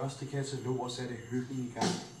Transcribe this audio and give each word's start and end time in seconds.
Første 0.00 0.26
katalog 0.26 0.80
og 0.80 0.90
satte 0.90 1.14
hyggen 1.30 1.58
i 1.58 1.78
gang. 1.78 2.15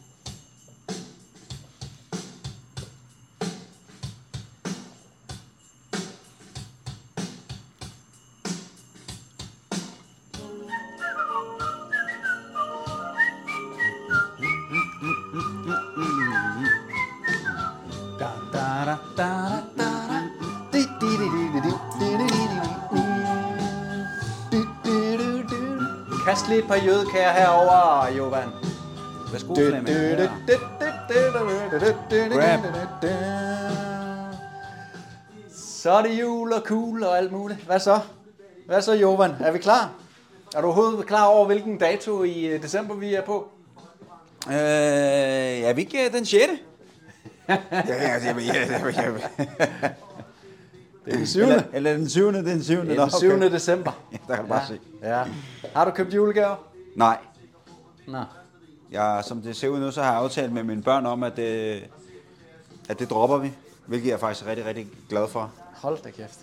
Kast 26.46 26.54
lige 26.54 26.62
et 26.62 26.68
par 26.68 26.86
jødekager 26.86 27.32
herover, 27.32 28.08
Jovan. 28.16 28.48
Værsgo, 29.32 29.54
Flemming. 29.54 29.88
Så 35.52 35.90
er 35.90 36.02
det 36.02 36.20
jul 36.20 36.52
og 36.52 36.62
cool 36.66 37.02
og 37.02 37.18
alt 37.18 37.32
muligt. 37.32 37.60
Hvad 37.60 37.80
så? 37.80 38.00
Hvad 38.66 38.82
så, 38.82 38.92
Jovan? 38.92 39.30
Er 39.40 39.50
vi 39.50 39.58
klar? 39.58 39.90
Er 40.56 40.60
du 40.60 40.66
overhovedet 40.66 41.06
klar 41.06 41.24
over, 41.24 41.46
hvilken 41.46 41.78
dato 41.78 42.22
i 42.22 42.46
øh, 42.46 42.62
december 42.62 42.94
vi 42.94 43.14
er 43.14 43.22
på? 43.22 43.48
Øh, 44.48 44.54
er 44.54 45.72
vi 45.72 45.80
ikke 45.80 46.06
øh, 46.06 46.12
den 46.12 46.26
6. 46.26 46.42
ja, 47.48 47.56
ja, 47.72 47.82
ja, 47.82 48.34
ja, 48.38 48.92
ja, 48.92 49.10
ja. 49.82 49.88
Det 51.06 51.12
er 51.12 51.16
den 51.16 51.26
7. 51.26 51.40
Eller, 51.40 51.62
eller 51.72 51.92
den 51.92 52.08
7. 52.08 52.32
Den 52.32 52.62
7. 52.62 52.74
Det 52.76 52.98
er 52.98 53.02
den 53.04 53.10
7. 53.10 53.40
december. 53.40 53.92
Der 54.28 54.34
kan 54.34 54.44
du 54.44 54.48
bare 54.48 54.66
se. 54.66 54.80
Ja. 55.02 55.22
Har 55.74 55.84
du 55.84 55.90
købt 55.90 56.14
julegaver? 56.14 56.56
Nej, 56.96 57.18
Nå. 58.08 58.22
jeg, 58.90 59.22
som 59.26 59.42
det 59.42 59.56
ser 59.56 59.68
ud 59.68 59.80
nu, 59.80 59.90
så 59.90 60.02
har 60.02 60.12
jeg 60.12 60.20
aftalt 60.20 60.52
med 60.52 60.62
mine 60.62 60.82
børn 60.82 61.06
om, 61.06 61.22
at, 61.22 61.38
øh, 61.38 61.82
at 62.88 62.98
det 62.98 63.10
dropper 63.10 63.38
vi. 63.38 63.52
Hvilket 63.86 64.08
jeg 64.08 64.14
er 64.14 64.18
faktisk 64.18 64.46
rigtig, 64.46 64.66
rigtig 64.66 64.88
glad 65.08 65.28
for. 65.28 65.52
Hold 65.74 65.98
da 66.04 66.10
kæft. 66.10 66.38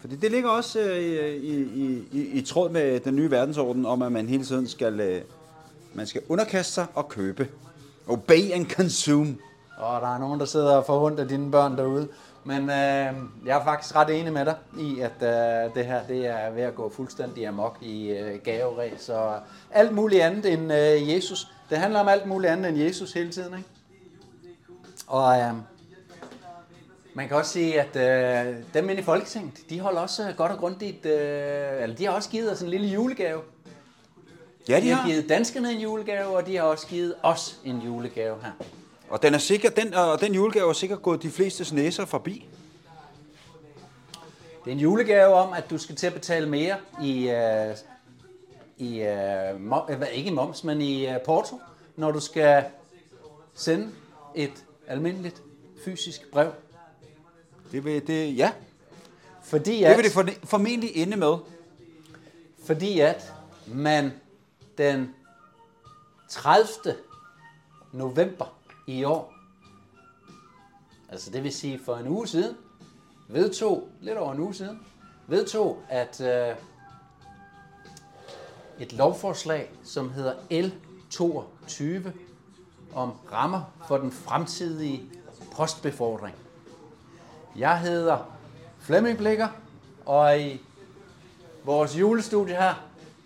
Fordi 0.00 0.16
det 0.16 0.30
ligger 0.30 0.50
også 0.50 0.80
øh, 0.80 1.34
i, 1.34 1.62
i, 1.62 2.08
i, 2.12 2.20
i 2.20 2.42
tråd 2.42 2.70
med 2.70 3.00
den 3.00 3.16
nye 3.16 3.30
verdensorden 3.30 3.86
om, 3.86 4.02
at 4.02 4.12
man 4.12 4.28
hele 4.28 4.44
tiden 4.44 4.68
skal, 4.68 5.00
øh, 5.00 5.22
man 5.94 6.06
skal 6.06 6.20
underkaste 6.28 6.72
sig 6.72 6.86
og 6.94 7.08
købe. 7.08 7.48
Obey 8.08 8.50
and 8.52 8.66
consume. 8.70 9.36
Og 9.78 10.00
der 10.00 10.14
er 10.14 10.18
nogen, 10.18 10.40
der 10.40 10.46
sidder 10.46 10.76
og 10.76 10.86
får 10.86 11.06
ondt 11.06 11.20
af 11.20 11.28
dine 11.28 11.50
børn 11.50 11.76
derude. 11.76 12.08
Men 12.46 12.62
øh, 12.62 13.14
jeg 13.46 13.58
er 13.60 13.64
faktisk 13.64 13.96
ret 13.96 14.20
enig 14.20 14.32
med 14.32 14.44
dig 14.44 14.56
i, 14.78 15.00
at 15.00 15.22
øh, 15.22 15.74
det 15.74 15.86
her 15.86 16.06
det 16.08 16.26
er 16.26 16.50
ved 16.50 16.62
at 16.62 16.74
gå 16.74 16.88
fuldstændig 16.88 17.46
amok 17.46 17.78
i 17.82 18.08
øh, 18.08 18.40
gaveræs. 18.44 19.00
Så 19.00 19.40
alt 19.70 19.92
muligt 19.92 20.22
andet 20.22 20.52
end 20.52 20.72
øh, 20.72 21.14
Jesus. 21.14 21.48
Det 21.70 21.78
handler 21.78 22.00
om 22.00 22.08
alt 22.08 22.26
muligt 22.26 22.52
andet 22.52 22.68
end 22.68 22.78
Jesus 22.78 23.12
hele 23.12 23.30
tiden. 23.32 23.58
Ikke? 23.58 23.68
Og 25.06 25.38
øh, 25.38 25.52
man 27.14 27.28
kan 27.28 27.36
også 27.36 27.52
sige, 27.52 27.80
at 27.80 27.96
øh, 27.96 28.54
dem 28.74 28.88
inde 28.90 29.00
i 29.00 29.04
Folketinget, 29.04 29.70
de 29.70 29.80
holder 29.80 30.00
også 30.00 30.34
godt 30.36 30.52
og 30.52 30.58
grundigt, 30.58 31.06
øh, 31.06 31.82
eller 31.82 31.96
de 31.96 32.04
har 32.04 32.12
også 32.12 32.30
givet 32.30 32.52
os 32.52 32.60
en 32.62 32.68
lille 32.68 32.86
julegave. 32.86 33.40
Ja, 34.68 34.80
De 34.80 34.90
har 34.90 35.08
givet 35.08 35.28
danskerne 35.28 35.72
en 35.72 35.80
julegave, 35.80 36.36
og 36.36 36.46
de 36.46 36.56
har 36.56 36.62
også 36.62 36.86
givet 36.86 37.14
os 37.22 37.60
en 37.64 37.78
julegave 37.78 38.36
her. 38.42 38.50
Og 39.08 39.22
den, 39.22 39.34
er 39.34 39.38
sikker, 39.38 39.70
den, 39.70 39.94
og 39.94 40.20
den 40.20 40.34
julegave 40.34 40.68
er 40.68 40.72
sikkert 40.72 41.02
gået 41.02 41.22
de 41.22 41.30
flestes 41.30 41.72
næser 41.72 42.04
forbi. 42.04 42.48
Det 44.64 44.70
er 44.70 44.74
en 44.74 44.80
julegave 44.80 45.34
om, 45.34 45.52
at 45.52 45.70
du 45.70 45.78
skal 45.78 45.96
til 45.96 46.06
at 46.06 46.14
betale 46.14 46.48
mere 46.48 46.76
i, 47.02 47.30
uh, 47.30 47.76
i 48.76 49.06
mom, 49.58 49.90
øh, 49.90 49.96
hvad, 49.96 50.08
ikke 50.12 50.30
i 50.30 50.32
moms, 50.32 50.64
men 50.64 50.80
i 50.80 51.06
uh, 51.06 51.14
porto, 51.24 51.60
når 51.96 52.10
du 52.10 52.20
skal 52.20 52.64
sende 53.54 53.88
et 54.34 54.64
almindeligt 54.86 55.42
fysisk 55.84 56.30
brev. 56.32 56.52
Det 57.72 57.84
vil 57.84 58.06
det, 58.06 58.36
ja. 58.36 58.52
Fordi 59.42 59.78
Det 59.78 59.84
at, 59.84 59.96
vil 59.96 60.04
det 60.04 60.12
for, 60.12 60.28
formentlig 60.44 60.90
ende 60.96 61.16
med. 61.16 61.36
fordi 62.66 63.00
at 63.00 63.32
man 63.66 64.12
den 64.78 65.14
30. 66.28 66.94
november 67.92 68.55
i 68.86 69.04
år, 69.04 69.34
altså 71.08 71.30
det 71.30 71.42
vil 71.44 71.52
sige 71.52 71.80
for 71.84 71.96
en 71.96 72.08
uge 72.08 72.26
siden, 72.26 72.56
vedtog, 73.28 73.88
lidt 74.00 74.18
over 74.18 74.32
en 74.32 74.40
uge 74.40 74.54
siden, 74.54 74.80
vedtog, 75.26 75.82
at 75.88 76.20
øh, 76.20 76.56
et 78.78 78.92
lovforslag, 78.92 79.70
som 79.84 80.10
hedder 80.10 80.34
L22, 80.50 82.10
om 82.94 83.12
rammer 83.32 83.62
for 83.88 83.96
den 83.98 84.12
fremtidige 84.12 85.02
postbefordring. 85.56 86.34
Jeg 87.56 87.80
hedder 87.80 88.18
Flemming 88.78 89.18
Blikker, 89.18 89.48
og 90.06 90.40
i 90.40 90.60
vores 91.64 91.98
julestudie 91.98 92.54
her, 92.54 92.74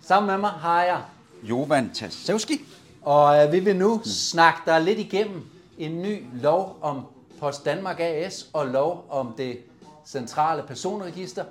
sammen 0.01 0.27
med 0.27 0.37
mig 0.37 0.49
har 0.49 0.83
jeg, 0.83 1.01
Jovan 1.43 1.93
Tasevski. 1.93 2.65
og 3.01 3.45
øh, 3.45 3.51
vi 3.51 3.59
vil 3.59 3.75
nu 3.75 4.01
snakke 4.05 4.59
dig 4.65 4.81
lidt 4.81 4.99
igennem 4.99 5.50
en 5.77 6.01
ny 6.01 6.23
lov 6.33 6.77
om 6.81 7.05
Post 7.39 7.65
Danmark 7.65 7.99
AS 7.99 8.49
og 8.53 8.67
lov 8.67 9.05
om 9.09 9.33
det 9.37 9.57
centrale 10.05 10.63
personregister, 10.67 11.45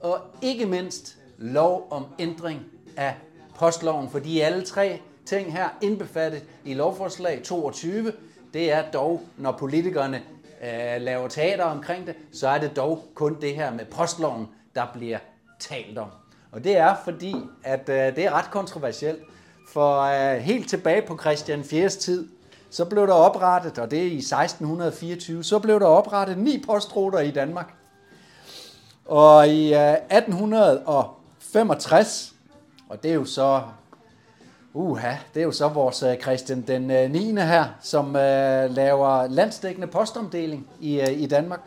og 0.00 0.18
ikke 0.42 0.66
mindst 0.66 1.16
lov 1.38 1.86
om 1.90 2.06
ændring 2.18 2.60
af 2.96 3.14
postloven, 3.58 4.08
fordi 4.10 4.40
alle 4.40 4.64
tre 4.64 5.00
ting 5.26 5.52
her 5.52 5.68
indbefattet 5.82 6.42
i 6.64 6.74
lovforslag 6.74 7.40
22, 7.44 8.12
det 8.54 8.72
er 8.72 8.90
dog, 8.90 9.22
når 9.36 9.52
politikerne 9.52 10.22
øh, 10.62 11.00
laver 11.00 11.28
teater 11.28 11.64
omkring 11.64 12.06
det, 12.06 12.14
så 12.32 12.48
er 12.48 12.58
det 12.58 12.76
dog 12.76 13.04
kun 13.14 13.40
det 13.40 13.54
her 13.54 13.72
med 13.72 13.84
postloven, 13.84 14.46
der 14.74 14.86
bliver 14.94 15.18
talt 15.58 15.98
om. 15.98 16.08
Og 16.52 16.64
det 16.64 16.76
er 16.76 16.96
fordi, 17.04 17.34
at 17.64 17.88
øh, 17.88 18.16
det 18.16 18.24
er 18.24 18.30
ret 18.30 18.50
kontroversielt, 18.50 19.22
for 19.68 20.00
øh, 20.00 20.40
helt 20.40 20.68
tilbage 20.68 21.02
på 21.02 21.18
Christian 21.18 21.64
4. 21.64 21.88
tid, 21.88 22.28
så 22.70 22.84
blev 22.84 23.06
der 23.06 23.12
oprettet, 23.12 23.78
og 23.78 23.90
det 23.90 23.98
er 23.98 24.02
i 24.02 24.16
1624, 24.16 25.44
så 25.44 25.58
blev 25.58 25.80
der 25.80 25.86
oprettet 25.86 26.38
ni 26.38 26.62
postruter 26.66 27.18
i 27.18 27.30
Danmark. 27.30 27.74
Og 29.04 29.48
i 29.48 29.74
øh, 29.74 29.92
1865, 29.92 32.34
og 32.88 33.02
det 33.02 33.10
er 33.10 33.14
jo 33.14 33.24
så, 33.24 33.62
uha, 34.74 35.14
det 35.34 35.40
er 35.40 35.44
jo 35.44 35.52
så 35.52 35.68
vores 35.68 36.02
øh, 36.02 36.16
Christian 36.16 36.60
den 36.60 36.90
øh, 36.90 37.10
9. 37.10 37.32
her, 37.32 37.64
som 37.80 38.12
laver 38.70 39.26
landsdækkende 39.26 39.86
postomdeling 39.86 40.68
i, 40.80 41.00
i 41.00 41.26
Danmark. 41.26 41.60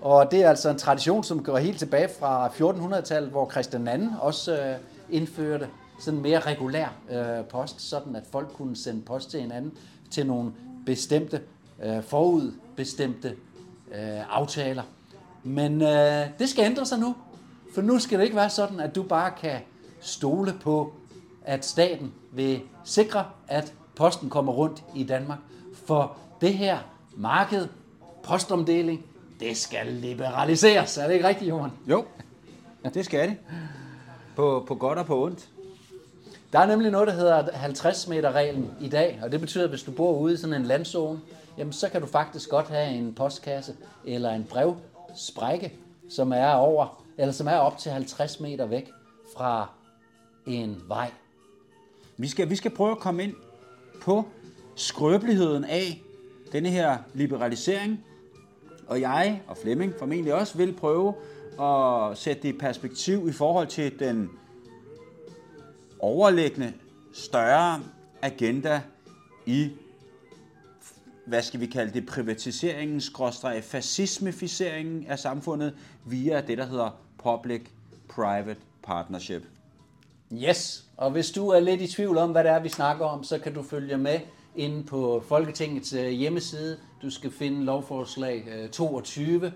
Og 0.00 0.30
det 0.30 0.42
er 0.42 0.48
altså 0.48 0.70
en 0.70 0.78
tradition, 0.78 1.24
som 1.24 1.44
går 1.44 1.58
helt 1.58 1.78
tilbage 1.78 2.08
fra 2.20 2.48
1400-tallet, 2.48 3.30
hvor 3.30 3.50
Christian 3.50 4.00
II 4.00 4.08
også 4.20 4.74
indførte 5.10 5.68
sådan 5.98 6.20
mere 6.20 6.40
regulær 6.40 6.88
øh, 7.10 7.44
post, 7.44 7.80
sådan 7.80 8.16
at 8.16 8.22
folk 8.32 8.48
kunne 8.56 8.76
sende 8.76 9.02
post 9.02 9.30
til 9.30 9.40
hinanden 9.40 9.72
til 10.10 10.26
nogle 10.26 10.52
bestemte, 10.86 11.40
øh, 11.84 12.02
forudbestemte 12.02 13.28
øh, 13.94 14.36
aftaler. 14.36 14.82
Men 15.42 15.82
øh, 15.82 16.26
det 16.38 16.48
skal 16.48 16.64
ændre 16.64 16.86
sig 16.86 16.98
nu, 16.98 17.14
for 17.74 17.82
nu 17.82 17.98
skal 17.98 18.18
det 18.18 18.24
ikke 18.24 18.36
være 18.36 18.50
sådan, 18.50 18.80
at 18.80 18.94
du 18.94 19.02
bare 19.02 19.30
kan 19.40 19.60
stole 20.00 20.54
på, 20.62 20.92
at 21.44 21.64
staten 21.64 22.12
vil 22.32 22.60
sikre, 22.84 23.24
at 23.48 23.74
posten 23.96 24.30
kommer 24.30 24.52
rundt 24.52 24.84
i 24.94 25.04
Danmark. 25.04 25.38
For 25.86 26.16
det 26.40 26.54
her 26.54 26.78
marked, 27.16 27.68
postomdeling, 28.22 29.04
det 29.40 29.56
skal 29.56 29.86
liberaliseres. 29.86 30.98
Er 30.98 31.06
det 31.06 31.14
ikke 31.14 31.28
rigtigt, 31.28 31.48
Johan? 31.48 31.70
Jo, 31.86 32.04
det 32.94 33.04
skal 33.04 33.28
det. 33.28 33.36
På, 34.36 34.64
på 34.68 34.74
godt 34.74 34.98
og 34.98 35.06
på 35.06 35.24
ondt. 35.24 35.48
Der 36.52 36.58
er 36.58 36.66
nemlig 36.66 36.90
noget, 36.90 37.08
der 37.08 37.14
hedder 37.14 37.52
50 37.52 38.08
meter 38.08 38.32
reglen 38.32 38.70
i 38.80 38.88
dag, 38.88 39.20
og 39.22 39.32
det 39.32 39.40
betyder, 39.40 39.64
at 39.64 39.70
hvis 39.70 39.82
du 39.82 39.90
bor 39.90 40.18
ude 40.18 40.34
i 40.34 40.36
sådan 40.36 40.54
en 40.54 40.62
landzone, 40.62 41.20
jamen 41.58 41.72
så 41.72 41.88
kan 41.88 42.00
du 42.00 42.06
faktisk 42.06 42.50
godt 42.50 42.68
have 42.68 42.88
en 42.88 43.14
postkasse 43.14 43.74
eller 44.04 44.30
en 44.30 44.44
brevsprække, 44.44 45.72
som 46.10 46.32
er 46.32 46.52
over, 46.52 47.04
eller 47.18 47.32
som 47.32 47.46
er 47.46 47.56
op 47.56 47.78
til 47.78 47.92
50 47.92 48.40
meter 48.40 48.66
væk 48.66 48.90
fra 49.36 49.70
en 50.46 50.82
vej. 50.88 51.10
Vi 52.16 52.28
skal, 52.28 52.50
vi 52.50 52.56
skal 52.56 52.70
prøve 52.70 52.90
at 52.90 52.98
komme 52.98 53.22
ind 53.22 53.34
på 54.02 54.24
skrøbeligheden 54.76 55.64
af 55.64 56.02
denne 56.52 56.68
her 56.68 56.98
liberalisering. 57.14 58.04
Og 58.86 59.00
jeg 59.00 59.42
og 59.46 59.56
Flemming 59.56 59.94
formentlig 59.98 60.34
også 60.34 60.56
vil 60.56 60.72
prøve 60.72 61.14
at 61.60 62.18
sætte 62.18 62.42
det 62.42 62.48
i 62.48 62.58
perspektiv 62.58 63.28
i 63.28 63.32
forhold 63.32 63.66
til 63.66 63.98
den 63.98 64.30
overliggende 66.00 66.72
større 67.12 67.82
agenda 68.22 68.82
i, 69.46 69.70
hvad 71.26 71.42
skal 71.42 71.60
vi 71.60 71.66
kalde 71.66 71.92
det, 71.92 72.06
privatiseringen, 72.06 73.00
skråstreg, 73.00 73.64
fascismificeringen 73.64 75.06
af 75.06 75.18
samfundet 75.18 75.74
via 76.04 76.40
det, 76.40 76.58
der 76.58 76.66
hedder 76.66 76.90
Public-Private 77.22 78.56
Partnership. 78.82 79.42
Yes, 80.32 80.84
og 80.96 81.10
hvis 81.10 81.30
du 81.30 81.48
er 81.48 81.60
lidt 81.60 81.80
i 81.80 81.86
tvivl 81.86 82.18
om, 82.18 82.30
hvad 82.30 82.44
det 82.44 82.52
er, 82.52 82.58
vi 82.58 82.68
snakker 82.68 83.04
om, 83.04 83.24
så 83.24 83.38
kan 83.38 83.54
du 83.54 83.62
følge 83.62 83.98
med 83.98 84.20
inde 84.56 84.84
på 84.84 85.22
Folketingets 85.28 85.92
øh, 85.92 86.08
hjemmeside. 86.08 86.78
Du 87.02 87.10
skal 87.10 87.30
finde 87.30 87.64
lovforslag 87.64 88.44
øh, 88.48 88.68
22, 88.68 89.44
øh, 89.44 89.52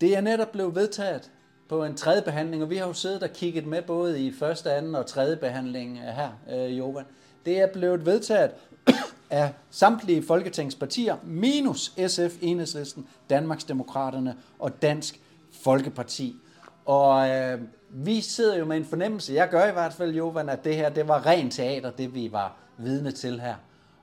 det 0.00 0.16
er 0.16 0.20
netop 0.20 0.52
blevet 0.52 0.75
vedtaget 0.75 1.31
på 1.69 1.84
en 1.84 1.96
tredje 1.96 2.22
behandling, 2.22 2.62
og 2.62 2.70
vi 2.70 2.76
har 2.76 2.87
jo 2.87 2.92
siddet 2.92 3.22
og 3.22 3.31
kigget 3.31 3.66
med 3.66 3.82
både 3.82 4.26
i 4.26 4.32
første, 4.32 4.72
anden 4.72 4.94
og 4.94 5.06
tredje 5.06 5.37
behandling 5.37 5.98
øh, 5.98 6.04
her, 6.04 6.31
øh, 6.50 6.78
Jovan. 6.78 7.04
Det 7.44 7.60
er 7.60 7.72
blevet 7.72 8.06
vedtaget 8.06 8.50
af 9.31 9.54
samtlige 9.70 10.22
folketingspartier, 10.22 11.16
minus 11.25 11.92
SF, 12.08 12.38
Enhedslisten, 12.40 13.08
Danmarksdemokraterne 13.31 14.37
og 14.58 14.82
Dansk 14.82 15.20
Folkeparti. 15.52 16.37
Og 16.84 17.28
øh, 17.28 17.60
vi 17.92 18.20
sidder 18.20 18.58
jo 18.58 18.64
med 18.64 18.76
en 18.76 18.84
fornemmelse, 18.84 19.34
jeg 19.34 19.48
gør 19.48 19.69
i 19.69 19.72
hvert 19.72 19.92
fald, 19.92 20.14
Jovan, 20.14 20.48
at 20.48 20.64
det 20.64 20.76
her 20.76 20.88
det 20.88 21.08
var 21.08 21.26
ren 21.26 21.50
teater, 21.50 21.90
det 21.90 22.14
vi 22.14 22.32
var 22.32 22.56
vidne 22.78 23.12
til 23.12 23.40
her. 23.40 23.54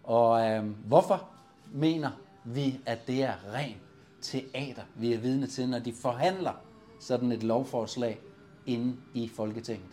Og 0.03 0.49
øh, 0.49 0.63
hvorfor 0.85 1.29
mener 1.73 2.09
vi, 2.43 2.79
at 2.85 3.07
det 3.07 3.23
er 3.23 3.33
ren 3.53 3.75
teater, 4.21 4.81
vi 4.95 5.13
er 5.13 5.17
vidne 5.17 5.47
til, 5.47 5.69
når 5.69 5.79
de 5.79 5.93
forhandler 5.93 6.53
sådan 6.99 7.31
et 7.31 7.43
lovforslag 7.43 8.19
inde 8.65 8.95
i 9.13 9.31
Folketinget? 9.35 9.89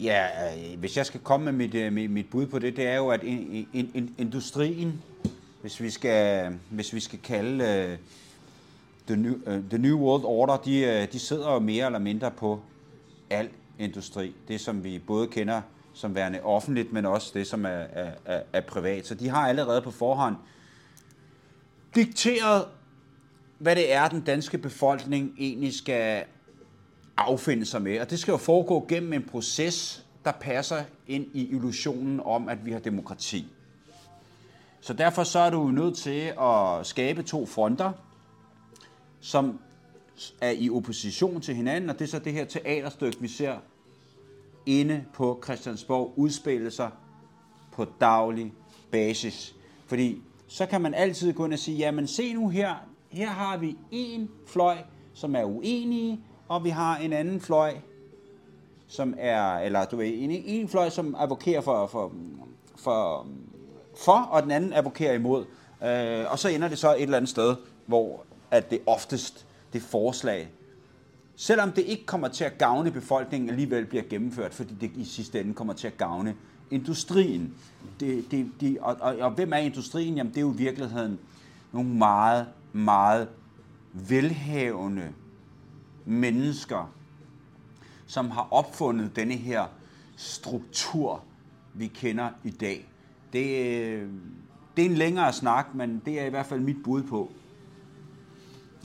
Ja, 0.00 0.26
øh, 0.46 0.78
hvis 0.78 0.96
jeg 0.96 1.06
skal 1.06 1.20
komme 1.20 1.44
med 1.44 1.52
mit, 1.52 1.74
øh, 1.74 1.92
mit, 1.92 2.10
mit 2.10 2.30
bud 2.30 2.46
på 2.46 2.58
det, 2.58 2.76
det 2.76 2.86
er 2.86 2.96
jo, 2.96 3.08
at 3.08 3.22
in, 3.22 3.68
in, 3.72 3.90
in, 3.94 4.14
industrien, 4.18 5.02
hvis 5.60 5.80
vi 5.80 5.90
skal, 5.90 6.52
hvis 6.70 6.94
vi 6.94 7.00
skal 7.00 7.18
kalde 7.18 7.64
øh, 7.64 7.98
the, 9.12 9.22
new, 9.22 9.34
uh, 9.46 9.58
the 9.70 9.78
New 9.78 9.98
World 9.98 10.24
Order, 10.24 10.56
de, 10.56 10.78
øh, 10.78 11.12
de 11.12 11.18
sidder 11.18 11.52
jo 11.52 11.58
mere 11.58 11.86
eller 11.86 11.98
mindre 11.98 12.30
på 12.30 12.60
al 13.30 13.48
industri. 13.78 14.34
Det, 14.48 14.60
som 14.60 14.84
vi 14.84 14.98
både 14.98 15.26
kender 15.26 15.60
som 15.94 16.14
værende 16.14 16.42
offentligt, 16.42 16.92
men 16.92 17.06
også 17.06 17.30
det, 17.34 17.46
som 17.46 17.64
er, 17.64 17.68
er, 17.68 18.10
er, 18.24 18.42
er 18.52 18.60
privat. 18.60 19.06
Så 19.06 19.14
de 19.14 19.28
har 19.28 19.48
allerede 19.48 19.82
på 19.82 19.90
forhånd 19.90 20.36
dikteret, 21.94 22.64
hvad 23.58 23.76
det 23.76 23.92
er, 23.92 24.08
den 24.08 24.20
danske 24.20 24.58
befolkning 24.58 25.34
egentlig 25.38 25.74
skal 25.74 26.24
affinde 27.16 27.66
sig 27.66 27.82
med. 27.82 28.00
Og 28.00 28.10
det 28.10 28.18
skal 28.18 28.32
jo 28.32 28.38
foregå 28.38 28.86
gennem 28.88 29.12
en 29.12 29.22
proces, 29.22 30.06
der 30.24 30.32
passer 30.32 30.84
ind 31.06 31.26
i 31.32 31.48
illusionen 31.48 32.20
om, 32.24 32.48
at 32.48 32.66
vi 32.66 32.72
har 32.72 32.78
demokrati. 32.78 33.46
Så 34.80 34.92
derfor 34.92 35.24
så 35.24 35.38
er 35.38 35.50
du 35.50 35.70
nødt 35.70 35.96
til 35.96 36.32
at 36.40 36.86
skabe 36.86 37.22
to 37.22 37.46
fronter, 37.46 37.92
som 39.22 39.60
er 40.40 40.50
i 40.50 40.70
opposition 40.70 41.40
til 41.40 41.54
hinanden, 41.54 41.90
og 41.90 41.98
det 41.98 42.04
er 42.04 42.08
så 42.08 42.18
det 42.18 42.32
her 42.32 42.44
teaterstykke, 42.44 43.20
vi 43.20 43.28
ser 43.28 43.56
inde 44.66 45.04
på 45.14 45.40
Christiansborg 45.44 46.12
udspille 46.16 46.70
sig 46.70 46.90
på 47.72 47.86
daglig 48.00 48.52
basis. 48.90 49.54
Fordi 49.86 50.22
så 50.48 50.66
kan 50.66 50.80
man 50.80 50.94
altid 50.94 51.32
gå 51.32 51.44
ind 51.44 51.52
og 51.52 51.58
sige, 51.58 51.78
jamen 51.78 52.06
se 52.06 52.34
nu 52.34 52.48
her, 52.48 52.74
her 53.10 53.28
har 53.28 53.56
vi 53.56 53.76
en 53.90 54.30
fløj, 54.46 54.76
som 55.14 55.36
er 55.36 55.44
uenige, 55.44 56.20
og 56.48 56.64
vi 56.64 56.68
har 56.68 56.96
en 56.96 57.12
anden 57.12 57.40
fløj, 57.40 57.74
som 58.86 59.14
er, 59.18 59.58
eller 59.58 59.84
du 59.84 59.96
ved, 59.96 60.06
en, 60.06 60.30
en 60.30 60.68
fløj, 60.68 60.88
som 60.88 61.16
advokerer 61.18 61.60
for, 61.60 61.86
for, 61.86 62.12
for, 62.76 63.26
for, 63.96 64.28
og 64.30 64.42
den 64.42 64.50
anden 64.50 64.72
advokerer 64.72 65.14
imod. 65.14 65.44
Øh, 65.84 66.32
og 66.32 66.38
så 66.38 66.48
ender 66.48 66.68
det 66.68 66.78
så 66.78 66.94
et 66.94 67.02
eller 67.02 67.16
andet 67.16 67.30
sted, 67.30 67.56
hvor 67.86 68.24
at 68.52 68.70
det 68.70 68.80
oftest, 68.86 69.46
det 69.72 69.82
forslag, 69.82 70.48
selvom 71.36 71.72
det 71.72 71.82
ikke 71.82 72.06
kommer 72.06 72.28
til 72.28 72.44
at 72.44 72.58
gavne 72.58 72.90
befolkningen, 72.90 73.50
alligevel 73.50 73.86
bliver 73.86 74.04
gennemført, 74.10 74.54
fordi 74.54 74.74
det 74.80 74.90
i 74.96 75.04
sidste 75.04 75.40
ende 75.40 75.54
kommer 75.54 75.72
til 75.72 75.86
at 75.86 75.98
gavne 75.98 76.34
industrien. 76.70 77.54
Det, 78.00 78.30
det, 78.30 78.50
det, 78.60 78.78
og, 78.80 78.96
og, 79.00 79.16
og 79.16 79.30
hvem 79.30 79.52
er 79.52 79.56
industrien? 79.56 80.16
Jamen 80.16 80.30
det 80.32 80.36
er 80.36 80.42
jo 80.42 80.52
i 80.52 80.56
virkeligheden 80.56 81.18
nogle 81.72 81.88
meget, 81.88 82.46
meget 82.72 83.28
velhavende 83.92 85.12
mennesker, 86.04 86.92
som 88.06 88.30
har 88.30 88.48
opfundet 88.50 89.16
denne 89.16 89.34
her 89.34 89.66
struktur, 90.16 91.22
vi 91.74 91.86
kender 91.86 92.28
i 92.44 92.50
dag. 92.50 92.88
Det, 93.32 93.76
øh, 93.76 94.08
det 94.76 94.84
er 94.84 94.90
en 94.90 94.94
længere 94.94 95.32
snak, 95.32 95.74
men 95.74 96.02
det 96.04 96.20
er 96.20 96.24
i 96.24 96.30
hvert 96.30 96.46
fald 96.46 96.60
mit 96.60 96.82
bud 96.84 97.02
på 97.02 97.32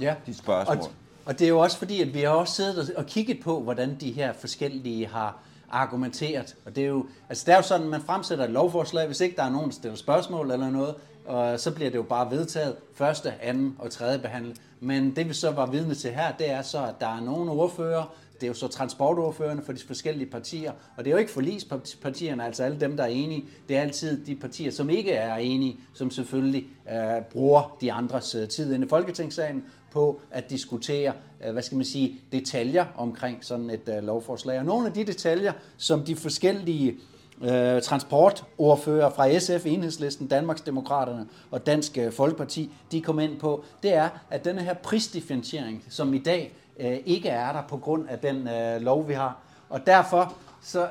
Ja. 0.02 0.16
dit 0.26 0.38
spørgsmål. 0.38 0.78
Og, 0.78 0.92
og 1.26 1.40
det 1.40 1.46
er 1.46 1.50
jo 1.50 1.60
også 1.60 1.78
fordi, 1.78 2.02
at 2.02 2.14
vi 2.14 2.22
har 2.22 2.30
også 2.30 2.54
siddet 2.54 2.96
og 2.96 3.06
kigget 3.06 3.40
på, 3.44 3.62
hvordan 3.62 3.98
de 4.00 4.12
her 4.12 4.34
forskellige 4.34 5.08
har 5.08 5.40
argumenteret. 5.70 6.56
Og 6.66 6.76
det 6.76 6.84
er 6.84 6.88
jo, 6.88 7.06
altså 7.30 7.44
det 7.46 7.52
er 7.52 7.58
jo 7.58 7.64
sådan, 7.64 7.84
at 7.84 7.90
man 7.90 8.02
fremsætter 8.02 8.46
et 8.46 8.52
lovforslag, 8.52 9.06
hvis 9.06 9.22
ikke 9.22 9.36
der 9.36 9.44
er 9.44 9.50
nogen, 9.50 9.70
der 9.70 9.76
stiller 9.76 9.98
spørgsmål 9.98 10.52
eller 10.52 10.70
noget, 10.70 10.96
og 11.26 11.60
så 11.60 11.72
bliver 11.72 11.90
det 11.90 11.98
jo 11.98 12.04
bare 12.04 12.32
vedtaget 12.32 12.76
første, 12.94 13.34
anden 13.42 13.76
og 13.80 13.92
tredje 13.92 14.20
behandling. 14.20 14.58
Men 14.80 15.16
det 15.16 15.30
vi 15.30 15.34
så 15.34 15.52
var 15.52 15.66
vidne 15.66 15.96
til 15.96 16.12
her, 16.12 16.32
det 16.32 16.52
er 16.52 16.62
så, 16.62 16.86
at 16.86 16.96
der 17.00 17.08
er 17.08 17.22
nogle 17.22 17.52
ordfører, 17.52 18.14
det 18.34 18.44
er 18.44 18.48
jo 18.48 18.54
så 18.54 18.68
transportordførerne 18.68 19.62
for 19.62 19.74
de 19.74 19.80
forskellige 19.88 20.30
partier, 20.30 20.72
og 20.98 21.06
det 21.06 21.08
er 21.08 21.12
jo 21.12 21.18
ikke 21.18 21.32
forlispartierne, 21.32 22.46
altså 22.46 22.64
alle 22.64 22.80
dem, 22.80 22.98
der 22.98 23.04
er 23.04 23.08
enige. 23.08 23.46
Det 23.70 23.78
er 23.78 23.82
altid 23.82 24.26
de 24.26 24.36
partier, 24.36 24.72
som 24.72 24.90
ikke 24.90 25.12
er 25.12 25.36
enige, 25.36 25.80
som 25.94 26.12
selvfølgelig 26.12 26.68
øh, 26.92 27.22
bruger 27.32 27.78
de 27.82 27.92
andres 27.92 28.36
øh, 28.36 28.48
tid 28.48 28.74
inde 28.74 28.86
i 28.86 28.90
Folketingssalen 28.90 29.64
på 29.92 30.22
at 30.32 30.50
diskutere, 30.50 31.14
øh, 31.46 31.52
hvad 31.54 31.64
skal 31.64 31.76
man 31.76 31.86
sige, 31.86 32.22
detaljer 32.32 32.86
omkring 32.98 33.46
sådan 33.46 33.70
et 33.70 33.90
øh, 33.98 34.04
lovforslag. 34.04 34.60
Og 34.60 34.66
nogle 34.66 34.88
af 34.88 34.94
de 34.94 35.04
detaljer, 35.04 35.54
som 35.78 36.04
de 36.04 36.16
forskellige 36.16 36.98
øh, 37.42 37.82
transportordfører 37.82 39.10
fra 39.10 39.40
SF, 39.40 39.66
Enhedslisten, 39.66 40.28
Danmarksdemokraterne 40.28 41.28
og 41.52 41.66
Dansk 41.66 41.98
Folkeparti, 42.12 42.72
de 42.92 43.02
kom 43.02 43.20
ind 43.20 43.40
på, 43.40 43.64
det 43.84 43.94
er, 43.94 44.10
at 44.30 44.46
denne 44.46 44.62
her 44.62 44.74
prisdifferentiering, 44.74 45.84
som 45.90 46.14
i 46.14 46.18
dag 46.18 46.54
øh, 46.80 46.98
ikke 47.06 47.30
er 47.30 47.54
der 47.54 47.62
på 47.68 47.78
grund 47.78 48.10
af 48.10 48.20
den 48.20 48.48
øh, 48.48 48.82
lov, 48.82 49.08
vi 49.08 49.14
har. 49.14 49.38
Og 49.70 49.88
derfor, 49.88 50.34
så, 50.62 50.88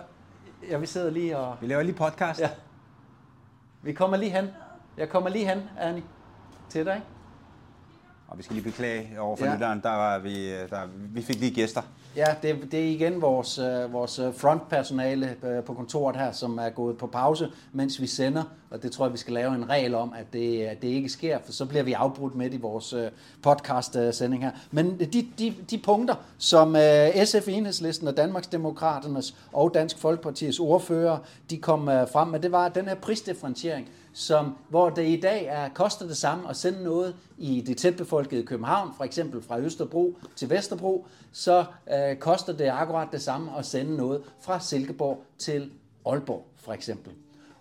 ja, 0.71 0.79
vi 0.79 0.87
sidder 0.87 1.11
lige 1.11 1.39
og... 1.39 1.57
Vi 1.61 1.67
laver 1.67 1.83
lige 1.83 1.95
podcast. 1.95 2.41
Ja. 2.41 2.51
Vi 3.83 3.93
kommer 3.93 4.17
lige 4.17 4.31
hen. 4.31 4.49
Jeg 4.97 5.09
kommer 5.09 5.31
lige 5.31 5.49
hen, 5.49 5.63
Annie, 5.79 6.03
til 6.69 6.87
dig. 6.87 7.03
Og 8.29 8.39
vi 8.39 8.43
skal 8.43 8.55
lige 8.55 8.65
beklage 8.65 9.21
over 9.21 9.37
for 9.37 9.45
Ja. 9.47 9.53
lytteren, 9.55 9.81
der 9.83 9.91
var 9.91 10.19
vi, 10.19 10.51
der, 10.51 10.81
vi 11.13 11.23
fik 11.23 11.41
lige 11.41 11.55
gæster. 11.55 11.83
Ja, 12.17 12.27
det, 12.43 12.69
det 12.73 12.81
er 12.81 12.89
igen 12.91 13.21
vores, 13.23 13.59
øh, 13.59 13.93
vores 13.93 14.19
øh, 14.19 14.35
frontpersonale 14.35 15.37
øh, 15.45 15.65
på 15.65 15.75
kontoret 15.75 16.17
her, 16.17 16.33
som 16.33 16.59
er 16.59 16.69
gået 16.69 16.99
på 16.99 17.07
pause, 17.07 17.49
mens 17.73 18.01
vi 18.01 18.07
sender. 18.07 18.43
Og 18.71 18.83
det 18.83 18.93
tror 18.93 19.05
jeg, 19.07 19.13
vi 19.13 19.19
skal 19.19 19.35
lave 19.35 19.55
en 19.55 19.69
regel 19.69 19.95
om, 19.95 20.13
at 20.19 20.27
det, 20.33 20.63
at 20.63 20.83
det 20.83 20.89
ikke 20.89 21.09
sker, 21.09 21.39
for 21.45 21.53
så 21.53 21.67
bliver 21.67 21.83
vi 21.83 21.93
afbrudt 21.93 22.35
midt 22.35 22.55
i 22.55 22.57
vores 22.57 22.93
øh, 22.93 23.11
podcast-sending 23.43 24.45
her. 24.45 24.51
Men 24.71 25.01
de, 25.01 25.29
de, 25.39 25.55
de 25.71 25.79
punkter, 25.79 26.15
som 26.39 26.77
øh, 26.77 27.27
SF, 27.27 27.49
Enhedslisten 27.49 28.09
og 28.09 28.17
Danmarksdemokraternes 28.17 29.37
og 29.53 29.75
Dansk 29.75 29.99
Folkepartiets 29.99 30.59
ordfører, 30.59 31.19
de 31.51 31.59
kom 31.59 31.89
øh, 31.89 32.09
frem 32.09 32.29
med, 32.29 32.41
det 32.41 32.53
var 32.53 32.69
den 32.69 32.85
her 32.85 32.95
prisdifferentiering, 32.95 33.89
som, 34.13 34.57
hvor 34.69 34.91
det 34.91 35.09
i 35.09 35.21
dag 35.21 35.45
er, 35.45 35.69
koster 35.69 36.07
det 36.07 36.17
samme 36.17 36.51
at 36.51 36.57
sende 36.57 36.85
noget 36.85 37.15
i 37.39 37.61
det 37.61 37.77
tætbefolkede 37.77 38.43
København, 38.43 38.91
for 38.97 39.05
eksempel 39.05 39.43
fra 39.43 39.61
Østerbro 39.61 40.17
til 40.37 40.51
Vesterbro, 40.51 41.07
så 41.33 41.65
øh, 41.93 42.17
koster 42.17 42.53
det 42.53 42.69
akkurat 42.69 43.09
det 43.13 43.23
samme 43.23 43.59
at 43.59 43.67
sende 43.67 43.97
noget 43.97 44.23
fra 44.41 44.61
Silkeborg 44.61 45.23
til 45.39 45.71
Aalborg, 46.07 46.45
for 46.57 46.73
eksempel. 46.73 47.13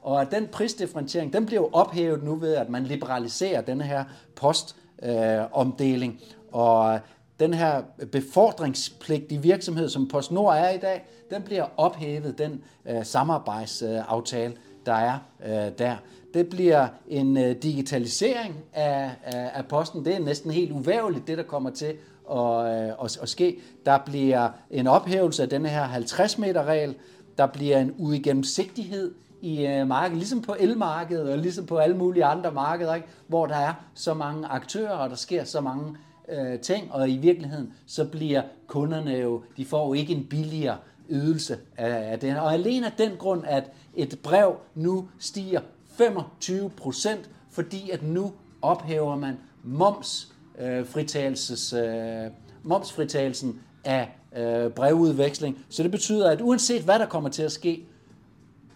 Og 0.06 0.32
den 0.32 0.48
prisdifferentiering, 0.48 1.34
den 1.34 1.46
bliver 1.46 1.62
jo 1.62 1.70
ophævet 1.74 2.24
nu 2.24 2.36
ved, 2.36 2.54
at 2.54 2.70
man 2.70 2.84
liberaliserer 2.84 3.62
denne 3.62 3.84
her 3.84 4.04
postomdeling. 4.36 4.86
Øh, 5.04 5.46
omdeling. 5.52 6.22
og 6.52 7.00
den 7.40 7.54
her 7.54 7.82
befordringspligtige 8.12 9.42
virksomhed, 9.42 9.90
som 9.90 10.08
PostNord 10.08 10.56
er 10.56 10.70
i 10.70 10.78
dag, 10.78 11.06
den 11.30 11.42
bliver 11.42 11.66
ophævet, 11.78 12.38
den 12.38 12.64
øh, 12.90 13.06
samarbejdsaftale, 13.06 14.54
der 14.86 14.94
er 14.94 15.18
øh, 15.46 15.72
der. 15.78 15.96
Det 16.34 16.50
bliver 16.50 16.88
en 17.08 17.38
øh, 17.38 17.56
digitalisering 17.64 18.56
af, 18.74 19.12
af, 19.24 19.52
af 19.54 19.66
posten. 19.66 20.06
Det 20.06 20.16
er 20.16 20.20
næsten 20.20 20.52
helt 20.52 20.72
uværligt, 20.72 21.28
det 21.28 21.38
der 21.38 21.44
kommer 21.44 21.70
til 21.70 21.94
at, 22.32 22.66
øh, 22.66 23.06
at, 23.06 23.18
at 23.22 23.30
ske. 23.30 23.60
Der 23.86 23.98
bliver 24.06 24.50
en 24.72 24.88
ophævelse 24.88 25.44
af 25.44 25.50
denne 25.50 25.70
her 25.70 25.84
50 25.84 26.38
meter 26.38 26.64
regel. 26.64 26.96
Der 27.38 27.46
bliver 27.46 27.80
en 27.80 27.96
uigennemsigtighed 27.98 29.14
i 29.46 29.66
øh, 29.66 29.88
markedet, 29.88 30.18
ligesom 30.18 30.42
på 30.42 30.56
elmarkedet 30.60 31.32
og 31.32 31.38
ligesom 31.38 31.66
på 31.66 31.78
alle 31.78 31.98
mulige 31.98 32.26
andre 32.26 32.52
markeder, 32.52 32.96
ikke? 32.96 33.08
hvor 33.28 33.46
der 33.46 33.56
er 33.56 33.74
så 33.94 34.14
mange 34.14 34.48
aktører, 34.48 34.92
og 34.92 35.10
der 35.10 35.16
sker 35.16 35.44
så 35.44 35.62
mange 35.62 35.98
øh, 36.30 36.60
ting, 36.60 36.92
og 36.92 37.10
i 37.10 37.18
virkeligheden 37.18 37.74
så 37.86 38.06
bliver 38.06 38.42
kunderne 38.68 39.12
jo, 39.12 39.44
de 39.58 39.66
får 39.66 39.88
jo 39.88 39.94
ikke 39.94 40.14
en 40.14 40.26
billigere 40.26 40.78
ydelse 41.10 41.58
af, 41.78 42.12
af 42.12 42.20
det. 42.20 42.40
Og 42.40 42.54
alene 42.54 42.86
af 42.86 42.92
den 42.98 43.12
grund, 43.18 43.44
at 43.46 43.72
et 43.96 44.20
brev 44.24 44.56
nu 44.76 45.08
stiger 45.20 45.62
25 45.98 46.70
procent, 46.70 47.30
fordi 47.52 47.90
at 47.90 48.04
nu 48.04 48.32
ophæver 48.62 49.16
man 49.16 49.38
moms, 49.64 50.34
øh, 50.60 50.88
fritagelses, 50.88 51.74
øh, 51.74 52.32
momsfritagelsen 52.64 53.60
af 53.84 54.10
øh, 54.38 54.72
brevudveksling. 54.72 55.58
Så 55.70 55.84
det 55.84 55.92
betyder, 55.92 56.30
at 56.32 56.42
uanset 56.42 56.82
hvad 56.82 57.00
der 57.00 57.06
kommer 57.06 57.30
til 57.30 57.44
at 57.44 57.52
ske, 57.52 57.86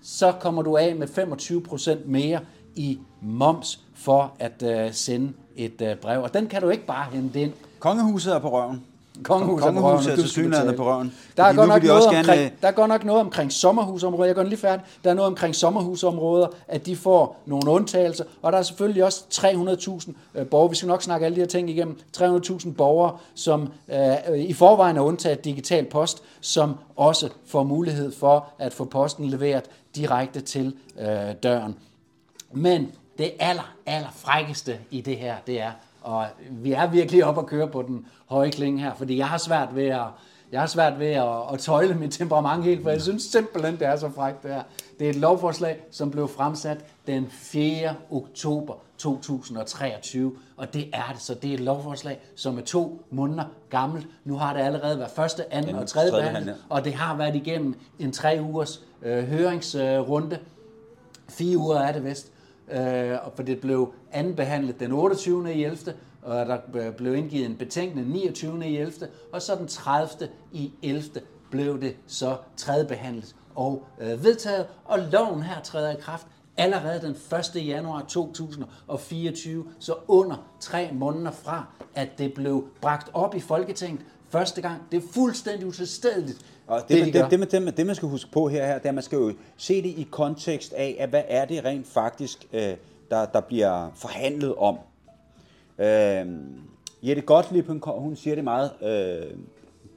så 0.01 0.31
kommer 0.31 0.61
du 0.61 0.77
af 0.77 0.95
med 0.95 1.07
25 1.07 1.61
procent 1.61 2.07
mere 2.07 2.39
i 2.75 2.99
moms 3.21 3.79
for 3.95 4.33
at 4.39 4.63
øh, 4.63 4.93
sende 4.93 5.33
et 5.55 5.81
øh, 5.81 5.95
brev. 5.95 6.23
Og 6.23 6.33
den 6.33 6.47
kan 6.47 6.61
du 6.61 6.69
ikke 6.69 6.85
bare 6.85 7.05
hente 7.11 7.41
ind. 7.41 7.51
Kongehuset 7.79 8.33
er 8.35 8.39
på 8.39 8.51
røven. 8.51 8.83
Kongehuset, 9.23 9.63
Kongehuset 9.65 10.11
er 10.11 10.15
på 10.15 10.21
til 10.21 10.29
synligheden 10.29 10.75
på 10.77 10.85
røven. 10.85 11.13
Der 11.37 11.43
er, 11.43 11.53
godt 11.53 11.67
nok 11.67 11.83
noget 11.83 11.95
også 11.95 12.09
gerne- 12.09 12.19
omkring, 12.19 12.53
der 12.61 12.67
er 12.67 12.71
godt 12.71 12.89
nok 12.89 13.05
noget 13.05 13.21
omkring 13.21 13.51
sommerhusområder. 13.53 14.25
Jeg 14.25 14.35
går 14.35 14.43
lige 14.43 14.57
færdig. 14.57 14.85
Der 15.03 15.09
er 15.09 15.13
noget 15.13 15.27
omkring 15.27 15.55
sommerhusområder, 15.55 16.47
at 16.67 16.85
de 16.85 16.95
får 16.95 17.41
nogle 17.45 17.71
undtagelser. 17.71 18.23
Og 18.41 18.51
der 18.51 18.57
er 18.57 18.61
selvfølgelig 18.61 19.03
også 19.03 19.23
300.000 19.33 20.11
øh, 20.35 20.45
borgere. 20.47 20.69
Vi 20.69 20.75
skal 20.75 20.87
nok 20.87 21.01
snakke 21.01 21.25
alle 21.25 21.35
de 21.35 21.41
her 21.41 21.47
ting 21.47 21.69
igennem. 21.69 21.97
300.000 22.17 22.71
borgere, 22.73 23.17
som 23.35 23.69
øh, 23.93 24.37
i 24.37 24.53
forvejen 24.53 24.97
er 24.97 25.01
undtaget 25.01 25.45
digital 25.45 25.85
post, 25.85 26.23
som 26.41 26.75
også 26.95 27.29
får 27.45 27.63
mulighed 27.63 28.11
for 28.11 28.45
at 28.59 28.73
få 28.73 28.85
posten 28.85 29.25
leveret 29.25 29.63
direkte 29.95 30.41
til 30.41 30.75
øh, 30.99 31.33
døren. 31.43 31.75
Men 32.51 32.91
det 33.17 33.31
aller, 33.39 33.75
aller 33.85 34.11
frækkeste 34.11 34.79
i 34.91 35.01
det 35.01 35.17
her, 35.17 35.35
det 35.47 35.61
er, 35.61 35.71
og 36.01 36.27
vi 36.49 36.71
er 36.71 36.87
virkelig 36.87 37.25
oppe 37.25 37.41
at 37.41 37.47
køre 37.47 37.67
på 37.67 37.81
den 37.81 38.05
høje 38.25 38.51
klinge 38.51 38.79
her, 38.79 38.93
fordi 38.93 39.17
jeg 39.17 39.27
har 39.27 39.37
svært 39.37 39.75
ved 39.75 39.87
at, 39.87 40.05
jeg 40.51 40.59
har 40.59 40.67
svært 40.67 40.99
ved 40.99 41.07
at, 41.07 41.53
at 41.53 41.59
tøjle 41.59 41.93
mit 41.93 42.11
temperament 42.11 42.63
helt, 42.63 42.83
for 42.83 42.89
jeg 42.89 43.01
synes 43.01 43.23
simpelthen, 43.23 43.79
det 43.79 43.87
er 43.87 43.95
så 43.95 44.09
frækt 44.09 44.43
det 44.43 44.51
her. 44.51 44.63
Det 44.99 45.05
er 45.05 45.09
et 45.09 45.15
lovforslag, 45.15 45.83
som 45.91 46.11
blev 46.11 46.27
fremsat 46.27 46.85
den 47.07 47.27
4. 47.29 47.95
oktober 48.11 48.73
2023, 48.97 50.35
og 50.57 50.73
det 50.73 50.89
er 50.93 51.11
det, 51.13 51.21
så 51.21 51.33
det 51.33 51.49
er 51.49 51.53
et 51.53 51.59
lovforslag, 51.59 52.19
som 52.35 52.57
er 52.57 52.61
to 52.61 53.05
måneder 53.11 53.43
gammelt. 53.69 54.07
Nu 54.25 54.37
har 54.37 54.53
det 54.53 54.61
allerede 54.61 54.99
været 54.99 55.11
første, 55.11 55.53
anden 55.53 55.73
Den 55.73 55.81
og 55.81 55.87
tredje 55.87 56.11
behandling, 56.11 56.57
og 56.69 56.85
det 56.85 56.93
har 56.93 57.17
været 57.17 57.35
igennem 57.35 57.75
en 57.99 58.11
tre 58.11 58.39
ugers 58.41 58.81
øh, 59.03 59.23
høringsrunde. 59.23 60.39
Fire 61.29 61.57
uger 61.57 61.77
er 61.77 61.91
det 61.91 62.05
vist, 62.05 62.31
øh, 62.71 63.17
og 63.23 63.31
for 63.35 63.43
det 63.43 63.59
blev 63.59 63.93
andenbehandlet 64.11 64.79
den 64.79 64.91
28. 64.91 65.53
i 65.53 65.63
11., 65.63 65.93
og 66.21 66.45
der 66.45 66.91
blev 66.91 67.15
indgivet 67.15 67.45
en 67.45 67.55
betænkning 67.55 68.05
den 68.07 68.15
29. 68.15 68.67
i 68.67 68.77
11., 68.77 68.93
og 69.31 69.41
så 69.41 69.55
den 69.55 69.67
30. 69.67 70.29
i 70.51 70.71
11. 70.83 71.03
blev 71.51 71.81
det 71.81 71.95
så 72.07 72.37
tredjebehandlet 72.57 73.35
og 73.55 73.83
øh, 74.01 74.23
vedtaget, 74.23 74.65
og 74.85 74.99
loven 75.11 75.43
her 75.43 75.61
træder 75.61 75.91
i 75.91 75.99
kraft 75.99 76.27
allerede 76.57 77.01
den 77.01 77.15
1. 77.55 77.67
januar 77.67 78.05
2024, 78.07 79.65
så 79.79 79.95
under 80.07 80.49
tre 80.59 80.89
måneder 80.93 81.31
fra, 81.31 81.65
at 81.95 82.09
det 82.17 82.33
blev 82.33 82.67
bragt 82.81 83.09
op 83.13 83.35
i 83.35 83.39
Folketinget 83.39 84.01
første 84.29 84.61
gang. 84.61 84.81
Det 84.91 85.03
er 85.03 85.07
fuldstændig 85.13 85.67
utilstedeligt, 85.67 86.45
Og 86.67 86.81
det, 86.81 86.89
det, 86.89 87.05
det, 87.05 87.13
de 87.13 87.19
det, 87.19 87.51
det, 87.51 87.51
det, 87.51 87.77
det, 87.77 87.85
man 87.85 87.95
skal 87.95 88.09
huske 88.09 88.31
på 88.31 88.47
her, 88.47 88.65
her, 88.65 88.73
det 88.73 88.85
er, 88.85 88.89
at 88.89 88.95
man 88.95 89.03
skal 89.03 89.15
jo 89.15 89.33
se 89.57 89.81
det 89.81 89.89
i 89.89 90.07
kontekst 90.11 90.73
af, 90.73 90.95
at 90.99 91.09
hvad 91.09 91.23
er 91.27 91.45
det 91.45 91.65
rent 91.65 91.87
faktisk, 91.87 92.47
øh, 92.53 92.73
der, 93.11 93.25
der 93.25 93.41
bliver 93.41 93.91
forhandlet 93.95 94.55
om. 94.55 94.77
Øh, 95.79 96.25
Jette 97.01 97.21
Gottlieb, 97.21 97.67
hun, 97.67 97.81
hun 97.85 98.15
siger 98.15 98.35
det 98.35 98.43
meget 98.43 98.71
øh, 98.81 99.37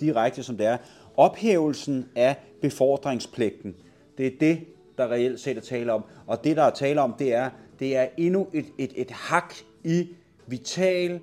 direkte, 0.00 0.42
som 0.42 0.56
det 0.56 0.66
er. 0.66 0.76
Ophævelsen 1.16 2.08
af 2.16 2.36
befordringspligten, 2.60 3.74
det 4.18 4.26
er 4.26 4.30
det, 4.40 4.60
der 4.98 5.08
reelt 5.08 5.40
set 5.40 5.56
er 5.56 5.60
tale 5.60 5.92
om. 5.92 6.04
Og 6.26 6.44
det, 6.44 6.56
der 6.56 6.62
er 6.62 6.70
tale 6.70 7.00
om, 7.00 7.14
det 7.18 7.34
er, 7.34 7.50
det 7.78 7.96
er 7.96 8.08
endnu 8.16 8.46
et, 8.52 8.66
et, 8.78 8.92
et 8.96 9.10
hak 9.10 9.54
i 9.84 10.08
vital 10.46 11.20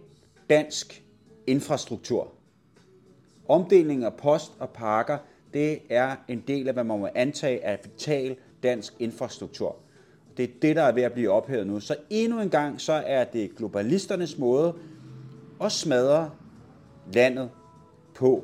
dansk 0.49 1.03
infrastruktur. 1.47 2.31
Omdeling 3.47 4.03
af 4.03 4.13
post 4.13 4.51
og 4.59 4.69
pakker, 4.69 5.17
det 5.53 5.79
er 5.89 6.15
en 6.27 6.43
del 6.47 6.67
af, 6.67 6.73
hvad 6.73 6.83
man 6.83 6.99
må 6.99 7.07
antage 7.15 7.65
af 7.65 7.79
vital 7.83 8.35
dansk 8.63 8.93
infrastruktur. 8.99 9.75
Det 10.39 10.49
er 10.49 10.53
det, 10.61 10.75
der 10.75 10.81
er 10.83 10.91
ved 10.91 11.03
at 11.03 11.13
blive 11.13 11.29
ophævet 11.31 11.67
nu. 11.67 11.79
Så 11.79 11.95
endnu 12.09 12.39
en 12.41 12.49
gang, 12.49 12.81
så 12.81 12.93
er 12.93 13.23
det 13.23 13.55
globalisternes 13.55 14.37
måde 14.37 14.73
at 15.63 15.71
smadre 15.71 16.29
landet 17.13 17.49
på 18.15 18.43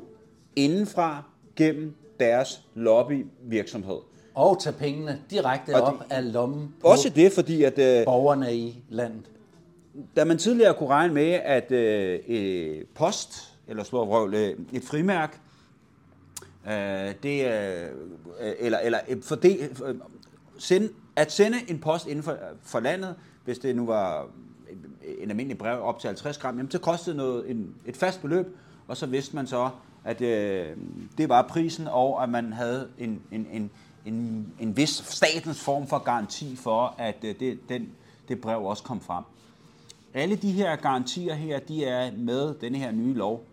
indenfra 0.56 1.22
gennem 1.56 1.94
deres 2.20 2.62
lobbyvirksomhed. 2.74 3.96
Og 4.34 4.60
tage 4.62 4.72
pengene 4.78 5.20
direkte 5.30 5.74
Og 5.74 5.82
op 5.82 5.98
det- 5.98 6.06
af 6.10 6.32
lommen 6.32 6.74
på 6.80 6.86
Også 6.88 7.08
det, 7.10 7.32
fordi 7.32 7.62
at 7.62 7.78
øh, 7.78 8.04
borgerne 8.04 8.54
i 8.56 8.84
landet. 8.88 9.30
da 10.16 10.24
man 10.24 10.38
tidligere 10.38 10.74
kunne 10.74 10.88
regne 10.88 11.14
med, 11.14 11.30
at 11.32 11.72
øh, 11.72 12.20
øh, 12.28 12.84
post, 12.94 13.58
eller 13.68 13.84
slå 13.84 14.04
vrøvl, 14.04 14.34
øh, 14.34 14.54
et 14.72 14.82
frimærk, 14.82 15.40
øh, 16.66 17.14
det, 17.22 17.46
øh, 17.46 17.88
eller, 18.58 18.78
eller 18.78 18.98
øh, 19.08 19.22
for 19.22 19.36
det, 19.36 19.58
øh, 19.86 19.94
send, 20.58 20.90
at 21.16 21.32
sende 21.32 21.58
en 21.68 21.78
post 21.78 22.06
inden 22.06 22.22
for, 22.22 22.36
for 22.62 22.80
landet, 22.80 23.14
hvis 23.44 23.58
det 23.58 23.76
nu 23.76 23.86
var 23.86 24.26
en 25.18 25.30
almindelig 25.30 25.58
brev 25.58 25.82
op 25.82 26.00
til 26.00 26.08
50 26.08 26.38
gram, 26.38 26.56
jamen, 26.56 26.70
så 26.70 26.78
kostede 26.78 27.16
noget, 27.16 27.50
en, 27.50 27.74
et 27.86 27.96
fast 27.96 28.22
beløb, 28.22 28.56
og 28.88 28.96
så 28.96 29.06
vidste 29.06 29.36
man 29.36 29.46
så, 29.46 29.70
at 30.04 30.20
øh, 30.20 30.76
det 31.18 31.28
var 31.28 31.42
prisen, 31.42 31.88
og 31.88 32.22
at 32.22 32.28
man 32.28 32.52
havde 32.52 32.88
en, 32.98 33.22
en, 33.32 33.46
en, 33.52 33.70
en, 34.06 34.46
en 34.60 34.76
vis 34.76 34.90
statens 34.90 35.60
form 35.60 35.86
for 35.86 35.98
garanti 35.98 36.56
for, 36.56 36.94
at 36.98 37.16
øh, 37.24 37.34
det, 37.40 37.58
den, 37.68 37.88
det 38.28 38.40
brev 38.40 38.64
også 38.64 38.82
kom 38.82 39.00
frem. 39.00 39.24
Alle 40.14 40.36
de 40.36 40.52
her 40.52 40.76
garantier 40.76 41.34
her, 41.34 41.58
de 41.58 41.84
er 41.84 42.10
med 42.16 42.54
denne 42.60 42.78
her 42.78 42.90
nye 42.90 43.14
lov 43.14 43.44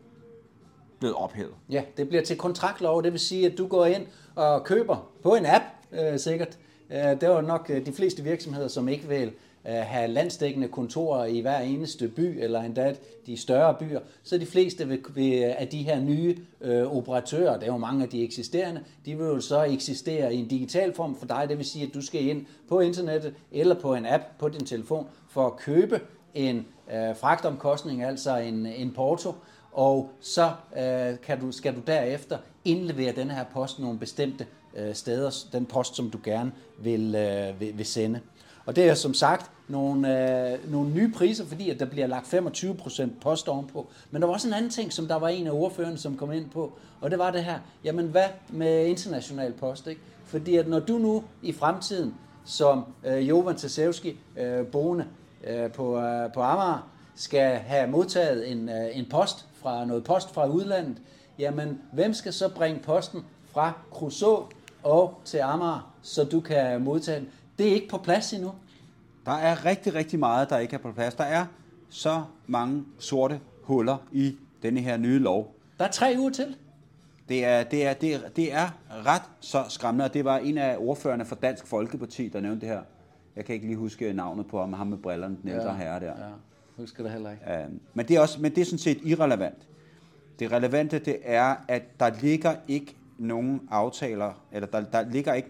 blevet 1.00 1.16
ophævet. 1.16 1.54
Ja, 1.70 1.84
det 1.98 2.08
bliver 2.08 2.24
til 2.24 2.38
kontraktlov, 2.38 3.04
det 3.04 3.12
vil 3.12 3.20
sige, 3.20 3.52
at 3.52 3.58
du 3.58 3.68
går 3.68 3.86
ind 3.86 4.06
og 4.36 4.64
køber 4.64 5.10
på 5.24 5.36
en 5.36 5.46
app, 5.46 5.64
øh, 5.92 6.20
sikkert. 6.20 6.58
Øh, 6.94 7.22
det 7.22 7.30
var 7.30 7.42
nok 7.42 7.70
øh, 7.74 7.86
de 7.86 7.94
fleste 7.94 8.24
virksomheder, 8.24 8.68
som 8.68 8.88
ikke 8.88 9.08
vil 9.08 9.32
øh, 9.68 9.74
have 9.74 10.08
landsdækkende 10.08 10.68
kontorer 10.68 11.26
i 11.26 11.40
hver 11.40 11.60
eneste 11.60 12.08
by, 12.08 12.44
eller 12.44 12.62
endda 12.62 12.96
de 13.26 13.38
større 13.38 13.76
byer. 13.80 14.00
Så 14.24 14.38
de 14.38 14.46
fleste 14.46 14.84
af 15.58 15.68
de 15.68 15.84
her 15.84 16.00
nye 16.00 16.38
operatører, 16.86 17.54
det 17.54 17.64
er 17.64 17.72
jo 17.72 17.78
mange 17.78 18.04
af 18.04 18.10
de 18.10 18.24
eksisterende, 18.24 18.84
de 19.06 19.18
vil 19.18 19.26
jo 19.26 19.40
så 19.40 19.64
eksistere 19.64 20.34
i 20.34 20.38
en 20.38 20.48
digital 20.48 20.94
form 20.94 21.16
for 21.16 21.26
dig. 21.26 21.46
Det 21.50 21.58
vil 21.58 21.66
sige, 21.66 21.88
at 21.88 21.94
du 21.94 22.02
skal 22.02 22.28
ind 22.28 22.46
på 22.70 22.80
internettet 22.80 23.34
eller 23.52 23.76
på 23.80 23.96
en 23.96 24.06
app 24.06 24.24
på 24.40 24.50
din 24.50 24.66
telefon 24.66 25.08
for 25.30 25.48
at 25.48 25.58
købe 25.58 26.02
en 26.34 26.66
øh, 26.94 27.16
fragtomkostning, 27.16 28.04
altså 28.04 28.38
en, 28.38 28.66
en 28.66 28.92
porto, 28.92 29.34
og 29.72 30.10
så 30.20 30.52
øh, 30.78 31.20
kan 31.24 31.40
du, 31.40 31.52
skal 31.52 31.76
du 31.76 31.80
derefter 31.88 32.38
indlevere 32.66 33.12
den 33.12 33.32
her 33.32 33.44
post 33.54 33.80
nogle 33.80 34.00
bestemte 34.00 34.46
øh, 34.78 34.96
steder, 34.96 35.46
den 35.52 35.66
post, 35.66 35.96
som 35.96 36.10
du 36.10 36.18
gerne 36.24 36.52
vil, 36.80 37.16
øh, 37.16 37.60
vil, 37.60 37.78
vil 37.78 37.86
sende. 37.86 38.20
Og 38.66 38.76
det 38.76 38.90
er 38.90 38.94
som 38.94 39.14
sagt 39.14 39.52
nogle, 39.68 40.52
øh, 40.54 40.72
nogle 40.72 40.90
nye 40.90 41.12
priser, 41.12 41.46
fordi 41.46 41.70
at 41.70 41.80
der 41.80 41.86
bliver 41.86 42.08
lagt 42.08 42.34
25% 42.34 43.10
post 43.22 43.48
ovenpå. 43.48 43.88
Men 44.12 44.22
der 44.22 44.28
var 44.28 44.34
også 44.34 44.48
en 44.48 44.54
anden 44.54 44.72
ting, 44.72 44.94
som 44.94 45.08
der 45.08 45.16
var 45.16 45.28
en 45.28 45.48
af 45.48 45.52
ordførerne, 45.52 45.98
som 45.98 46.18
kom 46.18 46.32
ind 46.32 46.50
på, 46.50 46.74
og 47.02 47.12
det 47.12 47.20
var 47.20 47.32
det 47.32 47.44
her, 47.44 47.60
jamen 47.84 48.06
hvad 48.06 48.28
med 48.50 48.86
international 48.86 49.54
post, 49.54 49.88
ikke? 49.88 50.02
Fordi 50.26 50.56
at 50.56 50.68
når 50.68 50.80
du 50.80 50.98
nu 50.98 51.24
i 51.42 51.52
fremtiden, 51.52 52.16
som 52.46 52.86
øh, 53.06 53.30
Jovan 53.30 53.56
Tasevski, 53.56 54.20
øh, 54.38 54.68
boende 54.68 55.06
øh, 55.48 55.72
på, 55.72 56.00
øh, 56.00 56.34
på 56.34 56.42
Amager, 56.42 56.90
skal 57.16 57.58
have 57.58 57.88
modtaget 57.88 58.52
en, 58.52 58.70
øh, 58.70 58.98
en 58.98 59.06
post 59.10 59.46
fra 59.62 59.86
noget 59.86 60.04
post 60.04 60.34
fra 60.34 60.48
udlandet, 60.48 60.98
jamen 61.40 61.82
hvem 61.92 62.14
skal 62.14 62.34
så 62.34 62.50
bringe 62.50 62.80
posten 62.80 63.26
fra 63.52 63.74
Crusoe 63.92 64.46
og 64.84 65.22
til 65.26 65.38
Amager, 65.38 65.94
så 66.02 66.24
du 66.24 66.40
kan 66.40 66.82
modtage 66.82 67.20
den? 67.20 67.30
Det 67.58 67.70
er 67.70 67.74
ikke 67.74 67.88
på 67.88 67.98
plads 67.98 68.34
endnu. 68.34 68.52
Der 69.26 69.32
er 69.32 69.66
rigtig, 69.66 69.96
rigtig 69.96 70.20
meget, 70.20 70.50
der 70.50 70.58
ikke 70.58 70.74
er 70.74 70.80
på 70.80 70.92
plads. 70.92 71.14
Der 71.14 71.24
er 71.24 71.46
så 71.90 72.24
mange 72.48 72.84
sorte 73.00 73.40
huller 73.64 73.98
i 74.12 74.36
denne 74.64 74.80
her 74.80 74.98
nye 74.98 75.20
lov. 75.20 75.56
Der 75.80 75.86
er 75.86 75.92
tre 75.92 76.16
uger 76.20 76.30
til. 76.30 76.56
Det 77.30 77.46
er, 77.46 77.64
det, 77.64 77.86
er, 77.86 77.94
det, 77.94 78.16
er, 78.16 78.20
det 78.36 78.54
er 78.54 78.70
ret 79.06 79.22
så 79.40 79.66
skræmmende, 79.70 80.06
og 80.06 80.14
det 80.14 80.26
var 80.26 80.38
en 80.38 80.58
af 80.58 80.78
ordførerne 80.80 81.26
for 81.26 81.36
Dansk 81.36 81.68
Folkeparti, 81.68 82.28
der 82.28 82.40
nævnte 82.40 82.62
det 82.62 82.70
her. 82.70 82.82
Jeg 83.36 83.46
kan 83.46 83.56
ikke 83.56 83.68
lige 83.68 83.78
huske 83.78 84.14
navnet 84.14 84.48
på 84.48 84.60
ham, 84.60 84.74
ham 84.74 84.88
med 84.88 84.98
brillerne, 84.98 85.38
den 85.42 85.50
ældre 85.50 85.76
herre 85.76 86.00
der. 86.00 86.06
Ja, 86.06 86.32
husker 86.78 87.04
det 87.04 87.12
heller 87.12 87.32
ikke. 87.32 87.44
Øh, 87.52 87.70
men, 87.94 88.08
det 88.08 88.16
er 88.16 88.20
også, 88.20 88.42
men 88.42 88.56
det 88.56 88.62
er 88.62 88.66
sådan 88.66 88.80
set 88.80 89.00
irrelevant. 89.04 89.68
Det 90.40 90.52
relevante 90.52 91.00
det 91.00 91.18
er, 91.24 91.56
at 91.68 92.00
der 92.00 92.12
ligger 92.22 92.56
ikke 92.68 92.96
nogen 93.18 93.68
aftaler, 93.72 94.34
eller 94.52 94.68
der, 94.68 94.82
der, 94.82 95.10
ligger 95.10 95.34
ikke, 95.34 95.50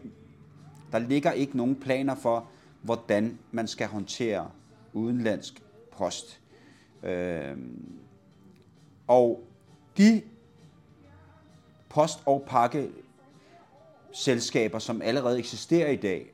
der 0.92 1.00
ligger 1.00 1.32
ikke 1.32 1.58
nogen 1.58 1.76
planer 1.76 2.16
for, 2.16 2.48
hvordan 2.82 3.38
man 3.52 3.68
skal 3.68 3.88
håndtere 3.88 4.50
udenlandsk 4.94 5.64
post. 5.92 6.40
Øh, 7.04 7.58
og 9.08 9.44
de 9.98 10.22
post- 11.90 12.24
og 12.26 12.46
pakkeselskaber, 12.48 14.80
som 14.80 15.02
allerede 15.02 15.40
eksisterer 15.40 15.90
i 15.90 15.96
dag 15.96 16.32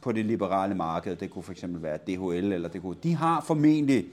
på 0.00 0.12
det 0.12 0.24
liberale 0.24 0.74
marked, 0.74 1.16
det 1.16 1.30
kunne 1.30 1.42
fx 1.42 1.64
være 1.66 1.96
DHL, 1.96 2.52
eller 2.52 2.68
det 2.68 2.82
kunne, 2.82 2.96
de 3.02 3.14
har 3.14 3.40
formentlig 3.40 4.06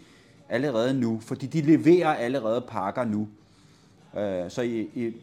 allerede 0.49 0.93
nu, 0.93 1.19
fordi 1.19 1.47
de 1.47 1.61
leverer 1.61 2.15
allerede 2.15 2.61
pakker 2.61 3.03
nu. 3.03 3.27
Øh, 4.17 4.51
så 4.51 4.61
i, 4.61 4.79
i, 4.79 5.13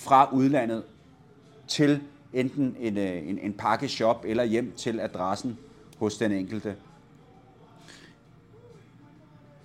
fra 0.00 0.28
udlandet 0.32 0.84
til 1.68 2.00
enten 2.32 2.76
en, 2.78 2.98
øh, 2.98 3.28
en, 3.28 3.38
en 3.38 3.52
pakkeshop 3.52 4.24
eller 4.24 4.44
hjem 4.44 4.72
til 4.76 5.00
adressen 5.00 5.58
hos 5.98 6.16
den 6.16 6.32
enkelte. 6.32 6.76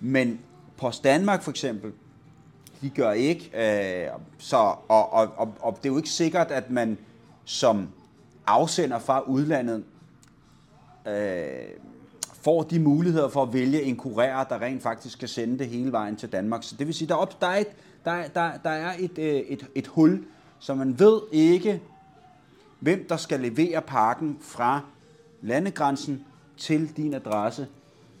Men 0.00 0.40
Post 0.76 1.04
Danmark 1.04 1.42
for 1.42 1.50
eksempel, 1.50 1.92
de 2.80 2.90
gør 2.90 3.12
ikke. 3.12 3.50
Øh, 3.54 4.10
så, 4.38 4.56
og, 4.88 5.12
og, 5.12 5.32
og, 5.36 5.54
og 5.60 5.76
det 5.76 5.88
er 5.88 5.92
jo 5.92 5.96
ikke 5.96 6.08
sikkert, 6.08 6.50
at 6.50 6.70
man 6.70 6.98
som 7.44 7.88
afsender 8.46 8.98
fra 8.98 9.20
udlandet 9.20 9.84
øh, 11.06 11.68
får 12.46 12.62
de 12.62 12.78
muligheder 12.78 13.28
for 13.28 13.42
at 13.42 13.52
vælge 13.52 13.82
en 13.82 14.00
kurér, 14.02 14.48
der 14.48 14.62
rent 14.62 14.82
faktisk 14.82 15.12
skal 15.12 15.28
sende 15.28 15.58
det 15.58 15.66
hele 15.68 15.92
vejen 15.92 16.16
til 16.16 16.32
Danmark. 16.32 16.62
Så 16.62 16.76
det 16.78 16.86
vil 16.86 16.94
sige, 16.94 17.08
der, 17.08 17.14
op, 17.14 17.40
der 17.40 17.46
er, 17.46 17.56
et, 17.56 17.66
der, 18.04 18.28
der, 18.34 18.50
der 18.64 18.70
er 18.70 18.92
et, 18.98 19.18
øh, 19.18 19.34
et, 19.34 19.66
et 19.74 19.86
hul, 19.86 20.24
så 20.58 20.74
man 20.74 20.98
ved 20.98 21.20
ikke, 21.32 21.82
hvem 22.80 23.06
der 23.08 23.16
skal 23.16 23.40
levere 23.40 23.82
pakken 23.82 24.38
fra 24.40 24.80
landegrænsen 25.42 26.24
til 26.56 26.96
din 26.96 27.14
adresse, 27.14 27.66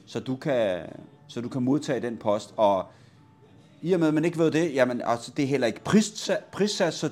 så 0.06 0.20
du 0.20 0.36
kan, 0.36 0.80
så 1.28 1.40
du 1.40 1.48
kan 1.48 1.62
modtage 1.62 2.00
den 2.00 2.16
post. 2.16 2.54
Og 2.56 2.86
i 3.82 3.92
og 3.92 4.00
med, 4.00 4.08
at 4.08 4.14
man 4.14 4.24
ikke 4.24 4.38
ved 4.38 4.50
det, 4.50 4.74
jamen, 4.74 5.02
altså, 5.04 5.32
det 5.36 5.42
er 5.42 5.46
heller 5.46 5.66
ikke 5.66 5.84
prissat, 5.84 6.44
prissat 6.52 6.94
så 6.94 7.10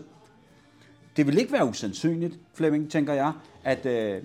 det 1.16 1.26
vil 1.26 1.38
ikke 1.38 1.52
være 1.52 1.66
usandsynligt, 1.66 2.38
Flemming, 2.54 2.90
tænker 2.90 3.12
jeg, 3.12 3.33
at 3.64 3.87
øh, 3.87 4.23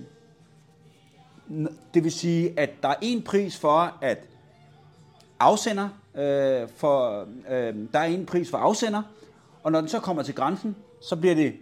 det 1.93 2.03
vil 2.03 2.11
sige, 2.11 2.59
at 2.59 2.69
der 2.83 2.89
er 2.89 2.95
en 3.01 3.21
pris 3.21 3.57
for, 3.57 3.97
at 4.01 4.17
afsender, 5.39 5.89
øh, 6.15 6.67
for, 6.75 7.27
øh, 7.49 7.75
der 7.93 7.99
er 7.99 8.03
en 8.03 8.25
pris 8.25 8.49
for 8.49 8.57
afsender, 8.57 9.01
og 9.63 9.71
når 9.71 9.79
den 9.79 9.89
så 9.89 9.99
kommer 9.99 10.23
til 10.23 10.35
grænsen, 10.35 10.75
så 11.01 11.15
bliver 11.15 11.35
det 11.35 11.53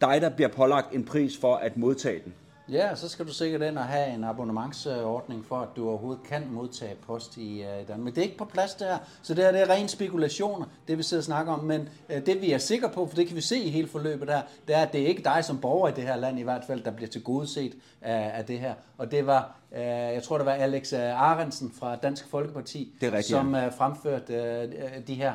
dig, 0.00 0.20
der 0.20 0.28
bliver 0.28 0.48
pålagt 0.48 0.94
en 0.94 1.04
pris 1.04 1.38
for 1.38 1.56
at 1.56 1.76
modtage 1.76 2.22
den. 2.24 2.34
Ja, 2.72 2.94
så 2.94 3.08
skal 3.08 3.26
du 3.26 3.32
sikkert 3.32 3.62
ind 3.62 3.78
og 3.78 3.84
have 3.84 4.14
en 4.14 4.24
abonnementsordning 4.24 5.44
for, 5.44 5.56
at 5.56 5.68
du 5.76 5.88
overhovedet 5.88 6.22
kan 6.22 6.42
modtage 6.50 6.94
post 7.06 7.36
i 7.36 7.60
uh, 7.60 7.88
Danmark. 7.88 7.98
Men 7.98 8.14
det 8.14 8.18
er 8.18 8.22
ikke 8.22 8.36
på 8.36 8.44
plads 8.44 8.74
der, 8.74 8.98
så 9.22 9.34
det 9.34 9.44
her, 9.44 9.52
det 9.52 9.60
er 9.60 9.70
ren 9.70 9.88
spekulationer, 9.88 10.66
det 10.88 10.98
vi 10.98 11.02
sidder 11.02 11.20
og 11.20 11.24
snakker 11.24 11.52
om. 11.52 11.64
Men 11.64 11.88
øh, 12.08 12.26
det 12.26 12.40
vi 12.40 12.52
er 12.52 12.58
sikre 12.58 12.88
på, 12.88 13.06
for 13.06 13.16
det 13.16 13.26
kan 13.26 13.36
vi 13.36 13.40
se 13.40 13.58
i 13.58 13.70
hele 13.70 13.88
forløbet 13.88 14.28
der, 14.28 14.42
det 14.66 14.76
er, 14.76 14.82
at 14.82 14.92
det 14.92 15.02
er 15.02 15.06
ikke 15.06 15.22
dig 15.22 15.44
som 15.44 15.60
borger 15.60 15.88
i 15.88 15.92
det 15.92 16.04
her 16.04 16.16
land 16.16 16.38
i 16.38 16.42
hvert 16.42 16.64
fald, 16.66 16.84
der 16.84 16.90
bliver 16.90 17.08
tilgodeset 17.08 17.74
af, 18.02 18.30
af 18.34 18.44
det 18.44 18.58
her. 18.58 18.74
Og 18.98 19.10
det 19.10 19.26
var, 19.26 19.56
jeg 19.72 20.22
tror 20.22 20.36
det 20.36 20.46
var 20.46 20.52
Alex 20.52 20.92
Arensen 20.92 21.72
fra 21.78 21.96
Dansk 21.96 22.30
Folkeparti, 22.30 22.94
det 23.00 23.12
rigtigt, 23.12 23.26
som 23.26 23.54
uh, 23.54 23.60
fremførte 23.78 24.34
uh, 24.74 25.06
de 25.06 25.14
her 25.14 25.32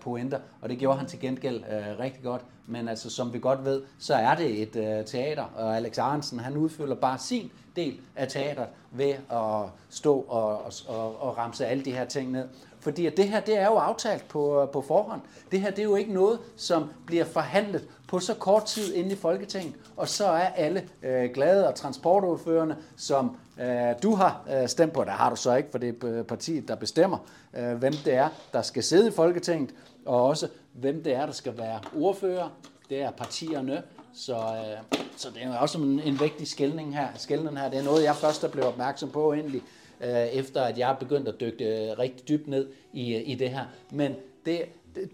pointer, 0.00 0.38
og 0.60 0.68
det 0.68 0.78
gjorde 0.78 0.98
han 0.98 1.06
til 1.06 1.20
gengæld 1.20 1.62
rigtig 1.98 2.22
godt. 2.22 2.42
Men 2.66 2.88
altså, 2.88 3.10
som 3.10 3.32
vi 3.32 3.38
godt 3.38 3.64
ved, 3.64 3.82
så 3.98 4.14
er 4.14 4.34
det 4.34 4.62
et 4.62 5.06
teater, 5.06 5.44
og 5.56 5.76
Alex 5.76 5.98
Arensen, 5.98 6.38
han 6.38 6.56
udfylder 6.56 6.94
bare 6.94 7.18
sin 7.18 7.50
del 7.76 8.00
af 8.16 8.28
teateret 8.28 8.68
ved 8.90 9.14
at 9.30 9.70
stå 9.90 10.20
og, 10.28 10.62
og, 10.88 11.22
og 11.22 11.38
ramse 11.38 11.66
alle 11.66 11.84
de 11.84 11.92
her 11.92 12.04
ting 12.04 12.30
ned. 12.30 12.48
Fordi 12.80 13.06
at 13.06 13.16
det 13.16 13.28
her, 13.28 13.40
det 13.40 13.58
er 13.58 13.66
jo 13.66 13.74
aftalt 13.74 14.28
på, 14.28 14.70
på 14.72 14.80
forhånd. 14.80 15.20
Det 15.50 15.60
her, 15.60 15.70
det 15.70 15.78
er 15.78 15.82
jo 15.82 15.96
ikke 15.96 16.12
noget, 16.12 16.38
som 16.56 16.90
bliver 17.06 17.24
forhandlet 17.24 17.88
på 18.12 18.18
så 18.18 18.34
kort 18.34 18.64
tid 18.64 18.94
inde 18.94 19.12
i 19.12 19.16
Folketinget. 19.16 19.74
Og 19.96 20.08
så 20.08 20.26
er 20.26 20.46
alle 20.46 20.88
øh, 21.02 21.30
glade, 21.34 21.68
og 21.68 21.74
transportordførende, 21.74 22.76
som 22.96 23.36
øh, 23.60 23.94
du 24.02 24.14
har 24.14 24.48
øh, 24.56 24.68
stemt 24.68 24.92
på, 24.92 25.04
der 25.04 25.10
har 25.10 25.30
du 25.30 25.36
så 25.36 25.54
ikke, 25.54 25.68
for 25.70 25.78
det 25.78 26.04
er 26.04 26.22
partiet, 26.22 26.68
der 26.68 26.74
bestemmer, 26.74 27.18
øh, 27.56 27.74
hvem 27.74 27.92
det 28.04 28.14
er, 28.14 28.28
der 28.52 28.62
skal 28.62 28.82
sidde 28.82 29.08
i 29.08 29.10
Folketinget, 29.10 29.70
og 30.06 30.24
også 30.24 30.48
hvem 30.72 31.02
det 31.02 31.14
er, 31.14 31.26
der 31.26 31.32
skal 31.32 31.58
være 31.58 31.80
ordfører. 31.96 32.48
Det 32.90 33.02
er 33.02 33.10
partierne, 33.10 33.82
så, 34.14 34.36
øh, 34.36 35.00
så 35.16 35.28
det 35.34 35.42
er 35.42 35.46
jo 35.46 35.54
også 35.60 35.78
en, 35.78 36.00
en 36.00 36.20
vigtig 36.20 36.48
skældning 36.48 36.96
her. 36.96 37.08
Skældning 37.16 37.58
her. 37.58 37.70
Det 37.70 37.78
er 37.78 37.84
noget, 37.84 38.04
jeg 38.04 38.16
først 38.16 38.44
er 38.44 38.48
blevet 38.48 38.68
opmærksom 38.68 39.10
på 39.10 39.32
egentlig, 39.32 39.62
øh, 40.00 40.26
efter 40.26 40.62
at 40.62 40.78
jeg 40.78 40.90
er 40.90 40.96
begyndt 40.96 41.28
at 41.28 41.34
dykke 41.40 41.64
øh, 41.64 41.98
rigtig 41.98 42.28
dybt 42.28 42.48
ned 42.48 42.68
i, 42.92 43.16
i 43.16 43.34
det 43.34 43.50
her. 43.50 43.64
Men 43.90 44.14
det, 44.46 44.62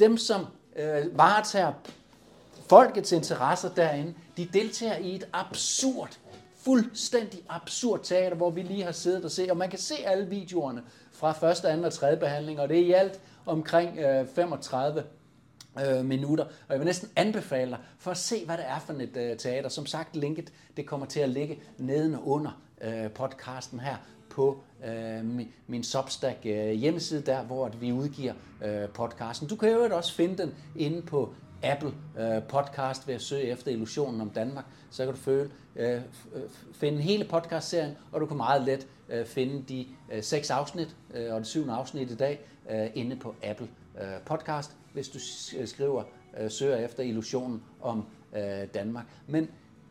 dem, 0.00 0.16
som 0.16 0.46
øh, 0.76 1.18
varetager 1.18 1.72
folkets 2.68 3.12
interesser 3.12 3.68
derinde, 3.68 4.14
de 4.36 4.48
deltager 4.52 4.96
i 4.96 5.14
et 5.14 5.28
absurd, 5.32 6.18
fuldstændig 6.56 7.40
absurd 7.48 8.00
teater, 8.02 8.36
hvor 8.36 8.50
vi 8.50 8.62
lige 8.62 8.84
har 8.84 8.92
siddet 8.92 9.24
og 9.24 9.30
set, 9.30 9.50
og 9.50 9.56
man 9.56 9.70
kan 9.70 9.78
se 9.78 9.94
alle 10.04 10.26
videoerne 10.26 10.82
fra 11.12 11.32
første, 11.32 11.68
anden 11.68 11.84
og 11.84 11.92
tredje 11.92 12.16
behandling, 12.16 12.60
og 12.60 12.68
det 12.68 12.78
er 12.78 12.86
i 12.86 12.92
alt 12.92 13.20
omkring 13.46 13.98
øh, 13.98 14.26
35 14.34 15.04
øh, 15.86 16.04
minutter. 16.04 16.44
Og 16.44 16.70
jeg 16.70 16.78
vil 16.78 16.86
næsten 16.86 17.08
anbefale 17.16 17.70
dig 17.70 17.78
for 17.98 18.10
at 18.10 18.16
se, 18.16 18.44
hvad 18.44 18.56
det 18.56 18.64
er 18.68 18.78
for 18.78 18.92
et 18.92 19.16
øh, 19.16 19.36
teater. 19.36 19.68
Som 19.68 19.86
sagt, 19.86 20.16
linket 20.16 20.52
det 20.76 20.86
kommer 20.86 21.06
til 21.06 21.20
at 21.20 21.28
ligge 21.28 21.58
nedenunder 21.78 22.62
øh, 22.80 23.10
podcasten 23.10 23.80
her 23.80 23.96
på 24.30 24.62
øh, 24.86 25.24
min, 25.24 25.52
min 25.66 25.84
Substack 25.84 26.38
øh, 26.44 26.70
hjemmeside 26.70 27.20
der, 27.20 27.42
hvor 27.42 27.68
vi 27.68 27.92
udgiver 27.92 28.32
øh, 28.64 28.88
podcasten. 28.88 29.48
Du 29.48 29.56
kan 29.56 29.68
jo 29.68 29.96
også 29.96 30.14
finde 30.14 30.38
den 30.42 30.54
inde 30.76 31.02
på 31.02 31.34
Apple 31.62 31.92
øh, 32.18 32.42
podcast 32.42 33.08
ved 33.08 33.14
at 33.14 33.22
søge 33.22 33.42
efter 33.42 33.70
Illusionen 33.70 34.20
om 34.20 34.30
Danmark. 34.30 34.64
Så 34.90 35.04
kan 35.04 35.14
du 35.14 35.20
føle, 35.20 35.50
øh, 35.76 35.94
øh 35.94 36.42
finde 36.72 37.02
hele 37.02 37.24
podcastserien, 37.24 37.96
og 38.12 38.20
du 38.20 38.26
kan 38.26 38.36
meget 38.36 38.62
let 38.62 38.86
øh, 39.08 39.26
finde 39.26 39.64
de 39.68 39.86
øh, 40.12 40.22
seks 40.22 40.50
afsnit 40.50 40.96
øh, 41.14 41.34
og 41.34 41.40
det 41.40 41.46
syvende 41.46 41.74
afsnit 41.74 42.10
i 42.10 42.16
dag 42.16 42.40
øh, 42.70 42.86
inde 42.94 43.16
på 43.16 43.34
Apple 43.42 43.68
øh, 44.00 44.20
podcast 44.26 44.70
hvis 44.92 45.08
du 45.08 45.18
øh, 45.58 45.68
skriver, 45.68 46.02
øh, 46.40 46.50
søger 46.50 46.76
efter 46.76 47.02
illusionen 47.02 47.62
om 47.80 48.04
øh, 48.36 48.66
Danmark. 48.74 49.04
Men 49.26 49.48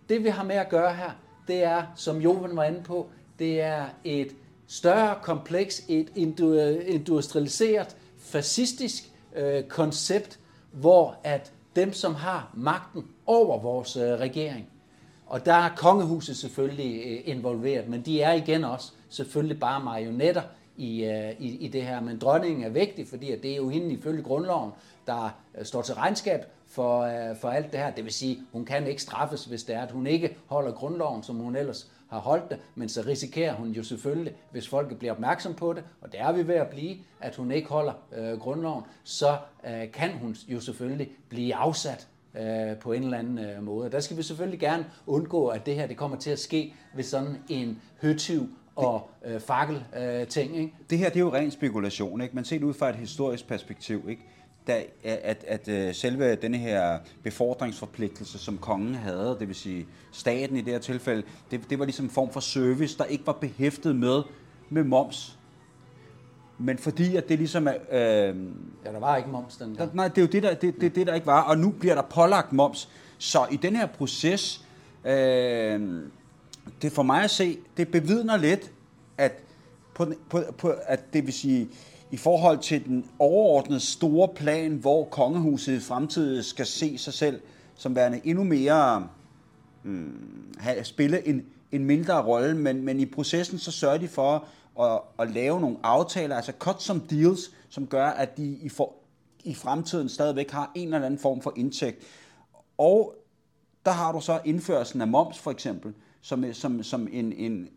det 0.09 0.23
vi 0.23 0.29
har 0.29 0.43
med 0.43 0.55
at 0.55 0.69
gøre 0.69 0.93
her, 0.93 1.11
det 1.47 1.63
er, 1.63 1.83
som 1.95 2.21
Joven 2.21 2.55
var 2.55 2.63
inde 2.63 2.83
på, 2.83 3.09
det 3.39 3.61
er 3.61 3.85
et 4.03 4.35
større 4.67 5.19
kompleks, 5.21 5.85
et 5.87 6.39
øh, 6.41 6.95
industrialiseret, 6.95 7.97
fascistisk 8.17 9.03
øh, 9.35 9.63
koncept, 9.63 10.39
hvor 10.71 11.19
at 11.23 11.53
dem, 11.77 11.93
som 11.93 12.15
har 12.15 12.51
magten 12.53 13.05
over 13.25 13.59
vores 13.59 13.95
øh, 13.95 14.03
regering, 14.03 14.69
og 15.25 15.45
der 15.45 15.53
er 15.53 15.69
kongehuset 15.75 16.37
selvfølgelig 16.37 17.03
øh, 17.05 17.35
involveret, 17.35 17.87
men 17.87 18.01
de 18.01 18.21
er 18.21 18.33
igen 18.33 18.63
også 18.63 18.91
selvfølgelig 19.09 19.59
bare 19.59 19.83
marionetter 19.83 20.41
i, 20.77 21.03
øh, 21.03 21.31
i, 21.39 21.57
i 21.57 21.67
det 21.67 21.83
her. 21.83 22.01
Men 22.01 22.19
dronningen 22.19 22.63
er 22.63 22.69
vigtig, 22.69 23.07
fordi 23.07 23.31
at 23.31 23.43
det 23.43 23.51
er 23.51 23.55
jo 23.55 23.69
hende 23.69 23.93
ifølge 23.93 24.23
grundloven, 24.23 24.71
der 25.07 25.29
står 25.63 25.81
til 25.81 25.95
regnskab 25.95 26.45
for, 26.67 27.09
for 27.41 27.49
alt 27.49 27.71
det 27.71 27.79
her. 27.79 27.91
Det 27.91 28.03
vil 28.03 28.13
sige, 28.13 28.39
hun 28.51 28.65
kan 28.65 28.87
ikke 28.87 29.01
straffes, 29.01 29.45
hvis 29.45 29.63
det 29.63 29.75
er, 29.75 29.81
at 29.81 29.91
hun 29.91 30.07
ikke 30.07 30.37
holder 30.45 30.71
grundloven, 30.71 31.23
som 31.23 31.35
hun 31.35 31.55
ellers 31.55 31.91
har 32.09 32.19
holdt 32.19 32.49
det, 32.49 32.59
men 32.75 32.89
så 32.89 33.01
risikerer 33.01 33.55
hun 33.55 33.71
jo 33.71 33.83
selvfølgelig, 33.83 34.33
hvis 34.51 34.67
folk 34.67 34.97
bliver 34.97 35.11
opmærksom 35.11 35.53
på 35.53 35.73
det, 35.73 35.83
og 36.01 36.11
det 36.11 36.19
er 36.19 36.31
vi 36.31 36.47
ved 36.47 36.55
at 36.55 36.67
blive, 36.67 36.95
at 37.21 37.35
hun 37.35 37.51
ikke 37.51 37.69
holder 37.69 37.93
øh, 38.17 38.39
grundloven, 38.39 38.83
så 39.03 39.37
øh, 39.67 39.91
kan 39.91 40.11
hun 40.11 40.35
jo 40.47 40.59
selvfølgelig 40.59 41.11
blive 41.29 41.55
afsat 41.55 42.07
øh, 42.39 42.77
på 42.77 42.91
en 42.91 43.03
eller 43.03 43.17
anden 43.17 43.39
øh, 43.39 43.63
måde. 43.63 43.91
Der 43.91 43.99
skal 43.99 44.17
vi 44.17 44.23
selvfølgelig 44.23 44.59
gerne 44.59 44.85
undgå, 45.07 45.47
at 45.47 45.65
det 45.65 45.75
her 45.75 45.87
det 45.87 45.97
kommer 45.97 46.17
til 46.17 46.29
at 46.31 46.39
ske 46.39 46.73
ved 46.95 47.03
sådan 47.03 47.37
en 47.49 47.81
høtyv 48.01 48.49
og 48.75 49.09
øh, 49.25 49.39
fakkel 49.39 49.83
øh, 49.99 50.27
ting. 50.27 50.57
Ikke? 50.57 50.73
Det 50.89 50.97
her 50.97 51.09
det 51.09 51.15
er 51.15 51.19
jo 51.19 51.33
ren 51.33 51.51
spekulation, 51.51 52.21
ikke? 52.21 52.35
men 52.35 52.45
set 52.45 52.63
ud 52.63 52.73
fra 52.73 52.89
et 52.89 52.95
historisk 52.95 53.47
perspektiv, 53.47 54.09
ikke? 54.09 54.21
Da, 54.67 54.83
at, 55.03 55.19
at, 55.23 55.43
at 55.47 55.67
øh, 55.67 55.95
selve 55.95 56.35
denne 56.35 56.57
her 56.57 56.99
befordringsforpligtelse, 57.23 58.39
som 58.39 58.57
kongen 58.57 58.95
havde, 58.95 59.37
det 59.39 59.47
vil 59.47 59.55
sige 59.55 59.87
staten 60.11 60.57
i 60.57 60.61
det 60.61 60.73
her 60.73 60.79
tilfælde, 60.79 61.23
det, 61.51 61.69
det 61.69 61.79
var 61.79 61.85
ligesom 61.85 62.05
en 62.05 62.11
form 62.11 62.29
for 62.31 62.39
service, 62.39 62.97
der 62.97 63.03
ikke 63.03 63.27
var 63.27 63.33
behæftet 63.33 63.95
med, 63.95 64.21
med 64.69 64.83
moms. 64.83 65.37
men 66.57 66.77
fordi 66.77 67.15
at 67.15 67.29
det 67.29 67.37
ligesom 67.37 67.67
er... 67.67 67.73
Øh, 67.91 68.35
Ja, 68.85 68.91
der 68.91 68.99
var 68.99 69.17
ikke 69.17 69.29
moms 69.29 69.55
den 69.57 69.75
der, 69.75 69.87
nej, 69.93 70.07
det 70.07 70.17
er 70.17 70.21
jo 70.21 70.27
det 70.27 70.43
der, 70.43 70.53
det, 70.53 70.81
det, 70.81 70.95
det, 70.95 71.07
der 71.07 71.13
ikke 71.13 71.27
var, 71.27 71.41
og 71.41 71.57
nu 71.57 71.69
bliver 71.69 71.95
der 71.95 72.01
pålagt 72.01 72.53
moms. 72.53 72.89
Så 73.17 73.47
i 73.51 73.55
den 73.55 73.75
her 73.75 73.85
proces, 73.87 74.65
øh, 75.05 76.01
det 76.81 76.91
for 76.91 77.03
mig 77.03 77.23
at 77.23 77.31
se, 77.31 77.57
det 77.77 77.87
bevidner 77.87 78.37
lidt, 78.37 78.71
at, 79.17 79.31
på, 79.93 80.05
på, 80.29 80.43
på, 80.57 80.73
at 80.83 81.13
det 81.13 81.25
vil 81.25 81.33
sige, 81.33 81.69
i 82.11 82.17
forhold 82.17 82.59
til 82.59 82.85
den 82.85 83.05
overordnede 83.19 83.79
store 83.79 84.27
plan, 84.27 84.71
hvor 84.75 85.03
kongehuset 85.05 85.73
i 85.73 85.79
fremtiden 85.79 86.43
skal 86.43 86.65
se 86.65 86.97
sig 86.97 87.13
selv 87.13 87.41
som 87.75 87.95
værende 87.95 88.21
endnu 88.23 88.43
mere 88.43 89.07
hmm, 89.83 90.53
have, 90.57 90.83
spille 90.83 91.27
en, 91.27 91.45
en 91.71 91.85
mindre 91.85 92.23
rolle, 92.25 92.57
men, 92.57 92.81
men 92.83 92.99
i 92.99 93.05
processen 93.05 93.59
så 93.59 93.71
sørger 93.71 93.97
de 93.97 94.07
for 94.07 94.45
at, 94.81 94.99
at 95.19 95.31
lave 95.33 95.61
nogle 95.61 95.77
aftaler, 95.83 96.35
altså 96.35 96.51
cut 96.59 96.81
some 96.83 97.01
deals, 97.09 97.51
som 97.69 97.87
gør, 97.87 98.05
at 98.05 98.37
de 98.37 98.45
i, 98.61 98.69
for, 98.69 98.93
i 99.43 99.53
fremtiden 99.53 100.09
stadigvæk 100.09 100.51
har 100.51 100.71
en 100.75 100.93
eller 100.93 101.05
anden 101.05 101.19
form 101.19 101.41
for 101.41 101.53
indtægt. 101.55 102.03
Og 102.77 103.15
der 103.85 103.91
har 103.91 104.11
du 104.11 104.21
så 104.21 104.39
indførelsen 104.45 105.01
af 105.01 105.07
moms 105.07 105.39
for 105.39 105.51
eksempel, 105.51 105.93
som, 106.21 106.53
som, 106.53 106.83
som 106.83 107.07
en, 107.11 107.33
en, 107.33 107.67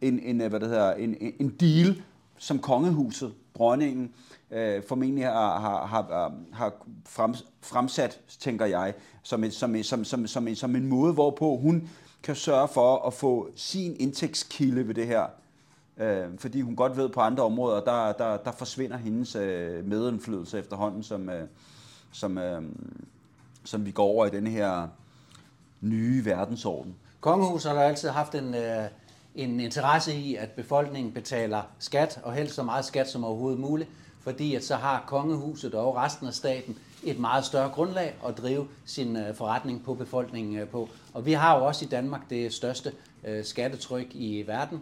en, 0.00 0.18
en, 0.20 0.36
hvad 0.48 0.60
det 0.60 0.68
hedder, 0.68 0.94
en- 0.94 1.16
en 1.40 1.48
deal, 1.48 2.02
som 2.38 2.58
kongehuset, 2.58 3.34
dronningen, 3.58 4.14
øh, 4.50 4.82
formentlig 4.88 5.24
har, 5.24 5.58
har, 5.60 5.86
har, 5.86 6.32
har 6.52 6.72
frem, 7.06 7.34
fremsat, 7.60 8.20
tænker 8.38 8.66
jeg, 8.66 8.94
som, 9.22 9.44
et, 9.44 9.54
som, 9.54 9.82
som, 9.82 10.04
som, 10.04 10.26
som, 10.26 10.48
en, 10.48 10.56
som 10.56 10.76
en 10.76 10.86
måde, 10.86 11.12
hvorpå 11.12 11.56
hun 11.56 11.88
kan 12.22 12.36
sørge 12.36 12.68
for 12.68 13.06
at 13.06 13.14
få 13.14 13.48
sin 13.56 13.96
indtægtskilde 13.98 14.88
ved 14.88 14.94
det 14.94 15.06
her. 15.06 15.26
Øh, 15.96 16.24
fordi 16.38 16.60
hun 16.60 16.76
godt 16.76 16.96
ved 16.96 17.08
på 17.08 17.20
andre 17.20 17.42
områder, 17.42 17.80
der, 17.80 18.12
der, 18.12 18.36
der 18.36 18.52
forsvinder 18.52 18.96
hendes 18.96 19.36
øh, 19.36 19.84
medindflydelse 19.84 20.58
efterhånden, 20.58 21.02
som, 21.02 21.28
øh, 21.28 21.48
som, 22.12 22.38
øh, 22.38 22.62
som 23.64 23.86
vi 23.86 23.90
går 23.90 24.04
over 24.04 24.26
i 24.26 24.30
den 24.30 24.46
her 24.46 24.88
nye 25.80 26.24
verdensorden. 26.24 26.94
Kongehuset 27.20 27.72
har 27.72 27.82
altid 27.82 28.08
haft 28.08 28.34
en, 28.34 28.54
øh, 28.54 28.84
en 29.34 29.60
interesse 29.60 30.14
i, 30.14 30.34
at 30.34 30.50
befolkningen 30.50 31.12
betaler 31.12 31.62
skat, 31.78 32.20
og 32.22 32.34
helst 32.34 32.54
så 32.54 32.62
meget 32.62 32.84
skat 32.84 33.10
som 33.10 33.24
overhovedet 33.24 33.60
muligt, 33.60 33.90
fordi 34.20 34.54
at 34.54 34.64
så 34.64 34.76
har 34.76 35.04
kongehuset 35.06 35.74
og 35.74 35.96
resten 35.96 36.26
af 36.26 36.34
staten 36.34 36.78
et 37.04 37.18
meget 37.18 37.44
større 37.44 37.68
grundlag 37.68 38.14
at 38.28 38.38
drive 38.38 38.68
sin 38.84 39.16
øh, 39.16 39.34
forretning 39.34 39.84
på 39.84 39.94
befolkningen 39.94 40.58
øh, 40.58 40.68
på. 40.68 40.88
Og 41.14 41.26
vi 41.26 41.32
har 41.32 41.58
jo 41.58 41.64
også 41.64 41.84
i 41.84 41.88
Danmark 41.88 42.30
det 42.30 42.52
største 42.52 42.92
øh, 43.24 43.44
skattetryk 43.44 44.06
i 44.14 44.44
verden, 44.46 44.80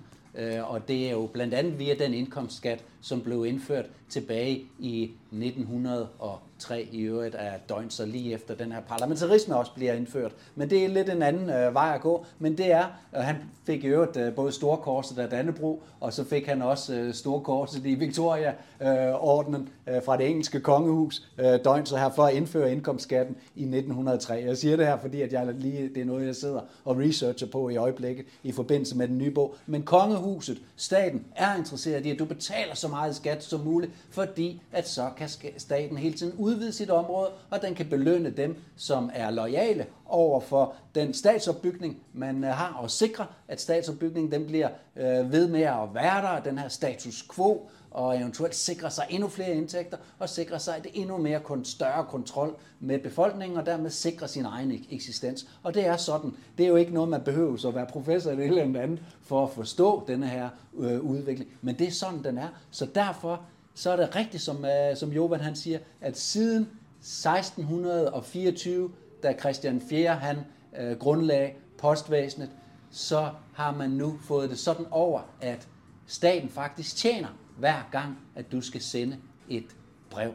og 0.62 0.88
det 0.88 1.06
er 1.06 1.10
jo 1.10 1.30
blandt 1.32 1.54
andet 1.54 1.78
via 1.78 1.94
den 1.94 2.14
indkomstskat, 2.14 2.84
som 3.02 3.20
blev 3.20 3.46
indført 3.46 3.86
tilbage 4.08 4.64
i 4.78 5.10
1903 5.32 6.88
i 6.92 7.00
øvrigt 7.00 7.34
af 7.34 7.60
døgn, 7.68 7.90
så 7.90 8.06
lige 8.06 8.34
efter 8.34 8.54
den 8.54 8.72
her 8.72 8.80
parlamentarisme 8.80 9.56
også 9.56 9.72
bliver 9.74 9.92
indført. 9.92 10.32
Men 10.54 10.70
det 10.70 10.84
er 10.84 10.88
lidt 10.88 11.08
en 11.08 11.22
anden 11.22 11.50
øh, 11.50 11.74
vej 11.74 11.92
at 11.94 12.00
gå, 12.00 12.26
men 12.38 12.58
det 12.58 12.72
er, 12.72 12.84
og 13.12 13.24
han 13.24 13.36
fik 13.66 13.84
i 13.84 13.86
øvrigt 13.86 14.16
øh, 14.16 14.34
både 14.34 14.52
Storkorset 14.52 15.18
af 15.18 15.28
Dannebro, 15.28 15.82
og 16.00 16.12
så 16.12 16.24
fik 16.24 16.46
han 16.46 16.62
også 16.62 16.94
øh, 16.94 17.14
Storkorset 17.14 17.86
i 17.86 17.94
Victoria-ordenen 17.94 19.68
øh, 19.88 19.96
øh, 19.96 20.02
fra 20.02 20.16
det 20.16 20.28
engelske 20.28 20.60
kongehus, 20.60 21.22
øh, 21.38 21.58
døgn 21.64 21.86
så 21.86 21.96
her 21.96 22.10
for 22.10 22.24
at 22.24 22.34
indføre 22.34 22.72
indkomstskatten 22.72 23.36
i 23.56 23.62
1903. 23.62 24.44
Jeg 24.46 24.56
siger 24.56 24.76
det 24.76 24.86
her, 24.86 24.98
fordi 24.98 25.22
at 25.22 25.32
jeg 25.32 25.54
lige, 25.54 25.88
det 25.88 26.00
er 26.00 26.04
noget, 26.04 26.26
jeg 26.26 26.36
sidder 26.36 26.60
og 26.84 26.98
researcher 26.98 27.46
på 27.46 27.68
i 27.68 27.76
øjeblikket 27.76 28.26
i 28.42 28.52
forbindelse 28.52 28.96
med 28.96 29.08
den 29.08 29.18
nye 29.18 29.30
bog. 29.30 29.54
Men 29.66 29.82
kongehuset, 29.82 30.62
staten, 30.76 31.24
er 31.36 31.56
interesseret 31.56 32.06
i, 32.06 32.10
at 32.10 32.18
du 32.18 32.24
betaler 32.24 32.74
så 32.74 32.88
meget 32.92 33.16
skat 33.16 33.44
som 33.44 33.60
muligt, 33.60 33.92
fordi 34.10 34.62
at 34.72 34.88
så 34.88 35.10
kan 35.16 35.28
staten 35.58 35.96
hele 35.96 36.14
tiden 36.14 36.32
udvide 36.38 36.72
sit 36.72 36.90
område, 36.90 37.30
og 37.50 37.62
den 37.62 37.74
kan 37.74 37.88
belønne 37.88 38.30
dem, 38.30 38.56
som 38.76 39.10
er 39.14 39.30
lojale 39.30 39.86
over 40.06 40.40
for 40.40 40.74
den 40.94 41.14
statsopbygning, 41.14 41.98
man 42.12 42.44
øh, 42.44 42.50
har, 42.50 42.78
og 42.82 42.90
sikre, 42.90 43.26
at 43.48 43.60
statsopbygningen 43.60 44.32
den 44.32 44.46
bliver 44.46 44.68
øh, 44.96 45.32
ved 45.32 45.48
med 45.48 45.62
at 45.62 45.94
være 45.94 46.22
der, 46.22 46.40
den 46.42 46.58
her 46.58 46.68
status 46.68 47.28
quo, 47.34 47.70
og 47.94 48.20
eventuelt 48.20 48.54
sikre 48.54 48.90
sig 48.90 49.06
endnu 49.10 49.28
flere 49.28 49.54
indtægter, 49.54 49.96
og 50.18 50.28
sikre 50.28 50.58
sig 50.58 50.74
et 50.78 50.86
endnu 50.94 51.16
mere 51.16 51.40
kun 51.40 51.64
større 51.64 52.04
kontrol 52.04 52.56
med 52.80 52.98
befolkningen, 52.98 53.58
og 53.58 53.66
dermed 53.66 53.90
sikre 53.90 54.28
sin 54.28 54.44
egen 54.44 54.84
eksistens. 54.90 55.46
Og 55.62 55.74
det 55.74 55.86
er 55.86 55.96
sådan. 55.96 56.34
Det 56.58 56.64
er 56.64 56.68
jo 56.68 56.76
ikke 56.76 56.94
noget, 56.94 57.08
man 57.08 57.20
behøver 57.20 57.66
at 57.68 57.74
være 57.74 57.86
professor 57.86 58.30
eller 58.30 58.44
et 58.44 58.48
eller 58.48 58.80
andet 58.80 59.02
for 59.22 59.44
at 59.44 59.50
forstå 59.50 60.04
denne 60.08 60.28
her 60.28 60.48
øh, 60.78 61.00
udvikling. 61.00 61.50
Men 61.62 61.78
det 61.78 61.86
er 61.86 61.90
sådan, 61.90 62.24
den 62.24 62.38
er. 62.38 62.48
Så 62.70 62.86
derfor 62.94 63.42
så 63.74 63.90
er 63.90 63.96
det 63.96 64.16
rigtigt, 64.16 64.42
som, 64.42 64.64
øh, 64.64 64.96
som 64.96 65.12
Jovan 65.12 65.40
han 65.40 65.56
siger, 65.56 65.78
at 66.00 66.18
siden 66.18 66.68
1624, 67.00 68.90
da 69.22 69.34
Christian 69.40 69.80
4. 69.80 70.14
han 70.14 70.38
øh, 70.78 70.98
grundlagde 70.98 71.52
postvæsenet, 71.78 72.50
så 72.90 73.30
har 73.54 73.72
man 73.72 73.90
nu 73.90 74.18
fået 74.24 74.50
det 74.50 74.58
sådan 74.58 74.86
over, 74.90 75.20
at 75.40 75.68
staten 76.06 76.48
faktisk 76.48 76.96
tjener 76.96 77.28
hver 77.62 77.88
gang, 77.92 78.18
at 78.34 78.52
du 78.52 78.60
skal 78.60 78.80
sende 78.80 79.16
et 79.48 79.76
brev. 80.10 80.32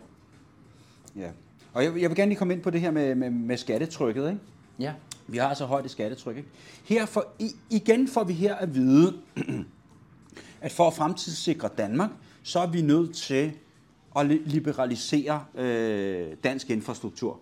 Ja. 1.16 1.30
Og 1.74 1.84
jeg, 1.84 2.02
jeg 2.02 2.10
vil 2.10 2.16
gerne 2.16 2.30
lige 2.30 2.38
komme 2.38 2.54
ind 2.54 2.62
på 2.62 2.70
det 2.70 2.82
her 2.82 2.92
med, 2.92 3.16
med, 3.16 3.30
med 3.30 3.58
skattetrykket. 3.58 4.30
Ikke? 4.30 4.40
Ja. 4.80 4.94
Vi 5.28 5.38
har 5.38 5.54
så 5.54 5.66
højt 5.66 5.86
et 5.86 5.92
skattetryk. 5.92 6.38
Ikke? 6.38 6.50
Her 6.86 7.06
for, 7.06 7.28
i, 7.40 7.52
igen 7.70 8.08
får 8.08 8.24
vi 8.24 8.34
her 8.34 8.56
at 8.56 8.76
vide, 8.76 9.18
at 10.62 10.72
for 10.72 10.88
at 10.88 10.94
fremtidssikre 10.94 11.70
Danmark, 11.78 12.10
så 12.44 12.60
er 12.60 12.68
vi 12.68 12.82
nødt 12.82 13.16
til 13.16 13.52
at 14.16 14.26
li- 14.26 14.50
liberalisere 14.50 15.46
øh, 15.56 16.28
dansk 16.44 16.70
infrastruktur. 16.70 17.40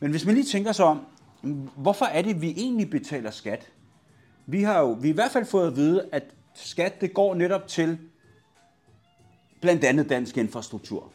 Men 0.00 0.10
hvis 0.10 0.26
man 0.26 0.34
lige 0.34 0.46
tænker 0.46 0.72
sig 0.72 0.84
om, 0.84 1.00
hvorfor 1.76 2.04
er 2.04 2.22
det, 2.22 2.40
vi 2.40 2.50
egentlig 2.50 2.90
betaler 2.90 3.30
skat? 3.30 3.72
Vi 4.46 4.62
har 4.62 4.80
jo 4.80 4.92
vi 4.92 5.08
har 5.08 5.12
i 5.12 5.14
hvert 5.14 5.30
fald 5.30 5.44
fået 5.46 5.66
at 5.66 5.76
vide, 5.76 6.08
at 6.12 6.24
skat 6.54 7.00
det 7.00 7.14
går 7.14 7.34
netop 7.34 7.66
til 7.66 7.98
blandt 9.60 9.84
andet 9.84 10.08
dansk 10.08 10.36
infrastruktur. 10.36 11.12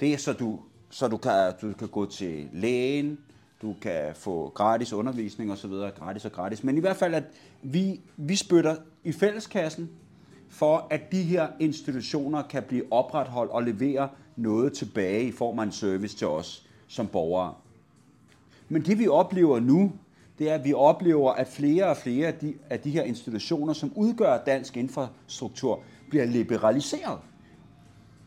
Det 0.00 0.12
er 0.12 0.16
så 0.16 0.32
du, 0.32 0.60
så 0.90 1.08
du 1.08 1.16
kan, 1.16 1.52
du 1.62 1.72
kan 1.72 1.88
gå 1.88 2.06
til 2.06 2.48
lægen, 2.52 3.18
du 3.62 3.74
kan 3.82 4.14
få 4.14 4.52
gratis 4.54 4.92
undervisning 4.92 5.50
og 5.50 5.58
så 5.58 5.68
videre, 5.68 5.90
gratis 5.90 6.24
og 6.24 6.32
gratis. 6.32 6.64
Men 6.64 6.76
i 6.76 6.80
hvert 6.80 6.96
fald, 6.96 7.14
at 7.14 7.24
vi, 7.62 8.00
vi 8.16 8.36
spytter 8.36 8.76
i 9.04 9.12
fælleskassen 9.12 9.90
for, 10.48 10.86
at 10.90 11.12
de 11.12 11.22
her 11.22 11.48
institutioner 11.60 12.42
kan 12.42 12.62
blive 12.62 12.84
opretholdt 12.90 13.52
og 13.52 13.62
levere 13.62 14.08
noget 14.36 14.72
tilbage 14.72 15.24
i 15.24 15.32
form 15.32 15.58
af 15.58 15.62
en 15.62 15.72
service 15.72 16.16
til 16.16 16.26
os 16.26 16.66
som 16.88 17.06
borgere. 17.06 17.54
Men 18.68 18.82
det 18.82 18.98
vi 18.98 19.08
oplever 19.08 19.60
nu, 19.60 19.92
det 20.38 20.50
er, 20.50 20.54
at 20.54 20.64
vi 20.64 20.72
oplever, 20.72 21.32
at 21.32 21.48
flere 21.48 21.86
og 21.86 21.96
flere 21.96 22.26
af 22.26 22.34
de, 22.34 22.54
af 22.70 22.80
de 22.80 22.90
her 22.90 23.02
institutioner, 23.02 23.72
som 23.72 23.92
udgør 23.94 24.44
dansk 24.44 24.76
infrastruktur, 24.76 25.80
bliver 26.10 26.24
liberaliseret. 26.24 27.18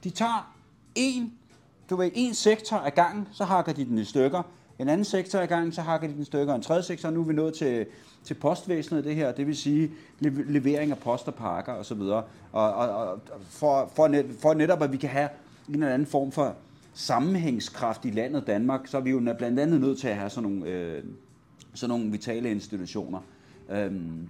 De 0.05 0.09
tager 0.09 0.53
en, 0.95 1.33
du 1.89 1.95
ved, 1.95 2.11
en 2.13 2.33
sektor 2.33 2.77
af 2.77 2.93
gangen, 2.93 3.27
så 3.31 3.43
hakker 3.43 3.73
de 3.73 3.85
den 3.85 3.97
i 3.97 4.03
stykker. 4.03 4.43
En 4.79 4.89
anden 4.89 5.05
sektor 5.05 5.39
af 5.39 5.49
gangen, 5.49 5.71
så 5.71 5.81
hakker 5.81 6.07
de 6.07 6.13
den 6.13 6.21
i 6.21 6.25
stykker. 6.25 6.55
En 6.55 6.61
tredje 6.61 6.83
sektor, 6.83 7.09
nu 7.09 7.21
er 7.21 7.25
vi 7.25 7.33
nået 7.33 7.53
til, 7.53 7.85
til 8.23 8.33
postvæsenet, 8.33 9.03
det 9.03 9.15
her, 9.15 9.31
det 9.31 9.47
vil 9.47 9.57
sige 9.57 9.91
levering 10.19 10.91
af 10.91 10.97
post 10.97 11.27
og 11.27 11.35
pakker 11.35 11.73
osv. 11.73 11.99
Og, 11.99 12.23
og, 12.51 12.73
og 12.73 13.19
for, 13.49 13.91
for, 13.95 14.07
net, 14.07 14.25
for 14.39 14.53
netop, 14.53 14.81
at 14.81 14.91
vi 14.91 14.97
kan 14.97 15.09
have 15.09 15.29
en 15.69 15.73
eller 15.73 15.93
anden 15.93 16.07
form 16.07 16.31
for 16.31 16.55
sammenhængskraft 16.93 18.05
i 18.05 18.09
landet 18.09 18.47
Danmark, 18.47 18.87
så 18.87 18.97
er 18.97 19.01
vi 19.01 19.09
jo 19.09 19.19
blandt 19.37 19.59
andet 19.59 19.81
nødt 19.81 19.99
til 19.99 20.07
at 20.07 20.15
have 20.15 20.29
sådan 20.29 20.49
nogle, 20.49 20.71
øh, 20.71 21.03
sådan 21.73 21.89
nogle 21.89 22.11
vitale 22.11 22.51
institutioner. 22.51 23.19
Øhm, 23.69 24.29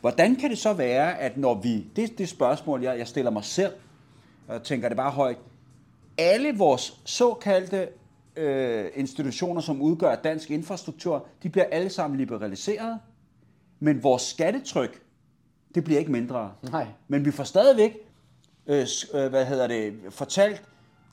Hvordan 0.00 0.36
kan 0.36 0.50
det 0.50 0.58
så 0.58 0.72
være, 0.72 1.18
at 1.18 1.36
når 1.36 1.60
vi, 1.62 1.86
det, 1.96 2.18
det 2.18 2.28
spørgsmål, 2.28 2.82
jeg, 2.82 2.98
jeg 2.98 3.08
stiller 3.08 3.30
mig 3.30 3.44
selv, 3.44 3.72
og 4.48 4.62
tænker 4.62 4.88
det 4.88 4.96
bare 4.96 5.10
højt, 5.10 5.38
alle 6.18 6.58
vores 6.58 7.00
såkaldte 7.04 7.88
øh, 8.36 8.86
institutioner, 8.94 9.60
som 9.60 9.82
udgør 9.82 10.14
dansk 10.14 10.50
infrastruktur, 10.50 11.26
de 11.42 11.48
bliver 11.48 11.66
alle 11.72 11.90
sammen 11.90 12.18
liberaliseret, 12.18 12.98
men 13.80 14.02
vores 14.02 14.22
skattetryk, 14.22 15.02
det 15.74 15.84
bliver 15.84 15.98
ikke 15.98 16.12
mindre. 16.12 16.52
Nej. 16.62 16.86
Men 17.08 17.24
vi 17.24 17.30
får 17.30 17.44
stadigvæk, 17.44 17.96
øh, 18.66 18.86
øh, 19.14 19.28
hvad 19.28 19.46
hedder 19.46 19.66
det, 19.66 19.94
fortalt 20.10 20.62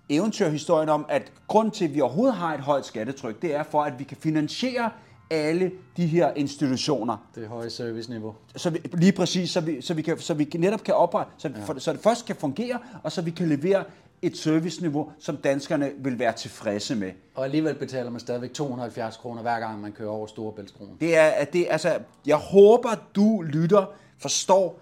eventyrhistorien 0.10 0.89
om, 0.89 1.06
at 1.10 1.32
grund 1.48 1.72
til, 1.72 1.86
at 1.86 1.93
vi 1.93 2.02
overhovedet 2.02 2.36
har 2.36 2.54
et 2.54 2.60
højt 2.60 2.86
skattetryk, 2.86 3.41
det 3.41 3.56
er 3.56 3.63
for, 3.63 3.84
at 3.84 4.00
vi 4.00 4.04
kan 4.04 4.17
finansiere 4.17 4.91
alle 5.34 5.72
de 5.98 6.06
her 6.08 6.32
institutioner 6.36 7.17
Det 7.36 7.48
høje 7.48 7.69
serviceniveau. 7.69 8.36
så 8.56 8.69
vi, 8.69 8.80
lige 8.93 9.12
præcis, 9.12 9.50
så 9.50 9.62
vi, 9.62 9.82
så 9.82 9.93
vi, 9.93 10.02
kan, 10.02 10.19
så 10.19 10.34
vi 10.34 10.50
netop 10.56 10.84
kan 10.84 10.93
oprette, 10.96 11.32
så, 11.38 11.48
ja. 11.56 11.63
for, 11.65 11.80
så 11.80 11.93
det 11.93 12.00
først 12.00 12.26
kan 12.26 12.36
fungere, 12.36 12.80
og 13.04 13.12
så 13.12 13.22
vi 13.22 13.32
kan 13.32 13.48
levere 13.50 13.84
et 14.22 14.38
serviceniveau, 14.38 15.12
som 15.19 15.38
danskerne 15.38 15.91
vil 15.98 16.19
være 16.19 16.34
tilfredse 16.34 16.96
med. 16.96 17.12
Og 17.36 17.43
alligevel 17.46 17.76
betaler 17.76 18.10
man 18.12 18.19
stadigvæk 18.19 18.54
270 18.54 19.17
kroner 19.17 19.41
hver 19.41 19.60
gang, 19.60 19.82
man 19.82 19.91
kører 19.91 20.10
over 20.10 20.28
Storebæltskronen. 20.28 20.98
Det 21.00 21.17
er, 21.17 21.26
at 21.28 21.54
det, 21.54 21.67
altså, 21.69 21.98
jeg 22.26 22.38
håber, 22.38 22.89
du 23.15 23.41
lytter, 23.41 23.86
forstår, 24.17 24.80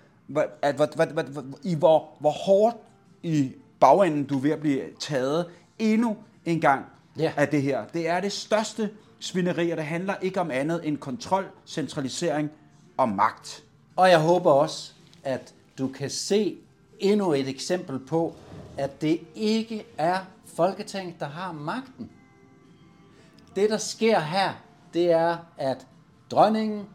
at, 0.62 0.76
hvor, 0.76 0.88
hvor, 0.96 1.06
hvor, 1.06 1.24
hvor, 1.24 1.44
i 1.64 1.76
hvor, 1.76 2.10
hvor 2.20 2.30
hårdt 2.32 2.78
i 3.24 3.52
bagenden 3.80 4.24
du 4.24 4.38
er 4.38 4.42
ved 4.42 4.52
at 4.52 4.60
blive 4.60 4.82
taget 5.00 5.46
endnu 5.80 6.18
en 6.46 6.62
gang 6.62 6.86
Ja. 7.20 7.32
af 7.38 7.48
det 7.48 7.62
her. 7.62 7.84
Det 7.94 8.08
er 8.10 8.20
det 8.20 8.32
største 8.32 8.90
svineri, 9.22 9.72
og 9.72 9.78
det 9.78 9.86
handler 9.86 10.16
ikke 10.22 10.42
om 10.42 10.52
andet 10.52 10.88
end 10.88 10.98
kontrol, 10.98 11.46
centralisering 11.66 12.52
og 12.98 13.10
magt. 13.10 13.64
Og 13.96 14.10
jeg 14.10 14.20
håber 14.20 14.52
også, 14.52 14.94
at 15.24 15.54
du 15.78 15.88
kan 15.88 16.10
se 16.10 16.58
endnu 17.00 17.34
et 17.34 17.48
eksempel 17.48 18.00
på, 18.00 18.36
at 18.78 19.02
det 19.02 19.20
ikke 19.36 19.86
er 19.98 20.18
Folketinget, 20.56 21.20
der 21.20 21.26
har 21.26 21.52
magten. 21.52 22.10
Det, 23.56 23.70
der 23.70 23.78
sker 23.78 24.20
her, 24.20 24.54
det 24.94 25.12
er, 25.12 25.38
at 25.58 25.88
dronningen, 26.32 26.86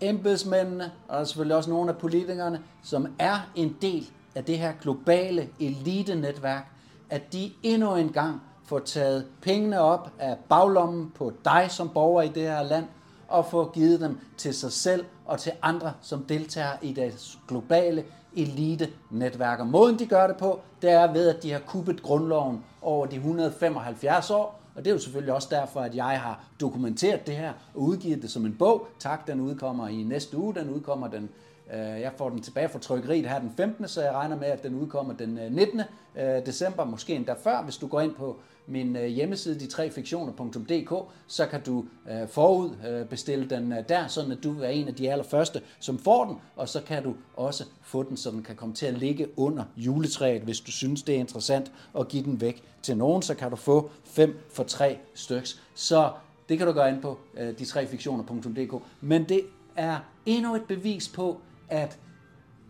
embedsmændene, 0.00 0.92
og 1.08 1.26
selvfølgelig 1.26 1.56
også 1.56 1.70
nogle 1.70 1.90
af 1.90 1.98
politikerne, 1.98 2.62
som 2.82 3.14
er 3.18 3.50
en 3.54 3.76
del 3.82 4.10
af 4.34 4.44
det 4.44 4.58
her 4.58 4.72
globale 4.80 5.48
elitenetværk, 5.60 6.66
at 7.10 7.32
de 7.32 7.52
endnu 7.62 7.96
en 7.96 8.12
gang 8.12 8.40
få 8.72 8.78
taget 8.78 9.26
pengene 9.42 9.80
op 9.80 10.10
af 10.18 10.36
baglommen 10.48 11.12
på 11.14 11.32
dig 11.44 11.66
som 11.68 11.88
borger 11.88 12.22
i 12.22 12.28
det 12.28 12.42
her 12.42 12.62
land, 12.62 12.84
og 13.28 13.46
få 13.46 13.70
givet 13.70 14.00
dem 14.00 14.18
til 14.36 14.54
sig 14.54 14.72
selv 14.72 15.04
og 15.26 15.40
til 15.40 15.52
andre, 15.62 15.92
som 16.02 16.24
deltager 16.24 16.72
i 16.82 16.92
det 16.92 17.38
globale 17.48 18.04
elite-netværk. 18.36 19.60
Og 19.60 19.66
måden, 19.66 19.98
de 19.98 20.06
gør 20.06 20.26
det 20.26 20.36
på, 20.36 20.60
det 20.82 20.90
er 20.90 21.12
ved, 21.12 21.28
at 21.28 21.42
de 21.42 21.52
har 21.52 21.58
kuppet 21.58 22.02
grundloven 22.02 22.64
over 22.82 23.06
de 23.06 23.16
175 23.16 24.30
år, 24.30 24.60
og 24.74 24.84
det 24.84 24.90
er 24.90 24.94
jo 24.94 25.00
selvfølgelig 25.00 25.34
også 25.34 25.48
derfor, 25.50 25.80
at 25.80 25.94
jeg 25.94 26.20
har 26.20 26.44
dokumenteret 26.60 27.26
det 27.26 27.36
her 27.36 27.52
og 27.74 27.80
udgivet 27.80 28.22
det 28.22 28.30
som 28.30 28.46
en 28.46 28.56
bog. 28.58 28.86
Tak, 28.98 29.26
den 29.26 29.40
udkommer 29.40 29.88
i 29.88 30.02
næste 30.02 30.38
uge. 30.38 30.54
Den 30.54 30.70
udkommer 30.70 31.08
den, 31.08 31.28
øh, 31.72 32.00
jeg 32.00 32.12
får 32.16 32.28
den 32.28 32.42
tilbage 32.42 32.68
fra 32.68 32.78
trykkeriet 32.78 33.28
her 33.28 33.38
den 33.38 33.52
15., 33.56 33.88
så 33.88 34.02
jeg 34.02 34.12
regner 34.12 34.36
med, 34.36 34.48
at 34.48 34.62
den 34.62 34.74
udkommer 34.74 35.14
den 35.14 35.38
øh, 35.38 35.52
19. 35.52 35.80
Øh, 36.16 36.46
december, 36.46 36.84
måske 36.84 37.14
endda 37.14 37.34
før. 37.44 37.62
Hvis 37.62 37.76
du 37.76 37.86
går 37.86 38.00
ind 38.00 38.14
på 38.14 38.36
min 38.66 38.96
øh, 38.96 39.06
hjemmeside, 39.06 39.60
de 39.60 39.66
tre 39.66 39.90
fiktioner.dk, 39.90 41.12
så 41.26 41.46
kan 41.46 41.62
du 41.62 41.84
øh, 42.10 42.28
forud 42.28 42.70
øh, 42.88 43.06
bestille 43.06 43.50
den 43.50 43.72
øh, 43.72 43.78
der, 43.88 44.06
sådan 44.06 44.32
at 44.32 44.38
du 44.42 44.60
er 44.62 44.68
en 44.68 44.88
af 44.88 44.94
de 44.94 45.12
allerførste, 45.12 45.62
som 45.80 45.98
får 45.98 46.24
den, 46.24 46.36
og 46.56 46.68
så 46.68 46.82
kan 46.82 47.02
du 47.02 47.14
også 47.36 47.64
få 47.82 48.02
den, 48.02 48.16
så 48.16 48.30
den 48.30 48.42
kan 48.42 48.56
komme 48.56 48.74
til 48.74 48.86
at 48.86 48.98
ligge 48.98 49.38
under 49.38 49.64
juletræet, 49.76 50.42
hvis 50.42 50.60
du 50.60 50.70
synes, 50.72 51.02
det 51.02 51.14
er 51.14 51.18
interessant 51.18 51.72
at 51.98 52.08
give 52.08 52.22
den 52.22 52.40
væk 52.40 52.62
til 52.82 52.96
nogen, 52.96 53.22
så 53.22 53.34
kan 53.34 53.50
du 53.50 53.56
få 53.56 53.90
5 54.04 54.38
for 54.50 54.64
3 54.64 54.98
styks. 55.14 55.62
Så 55.74 56.12
det 56.48 56.58
kan 56.58 56.66
du 56.66 56.72
gøre 56.72 56.88
ind 56.88 57.02
på 57.02 57.18
øh, 57.36 57.58
de 57.58 57.64
tre 57.64 57.86
fiktioner.dk. 57.86 58.82
Men 59.00 59.24
det 59.24 59.40
er 59.76 59.98
endnu 60.26 60.54
et 60.54 60.64
bevis 60.68 61.08
på, 61.08 61.40
at 61.68 61.98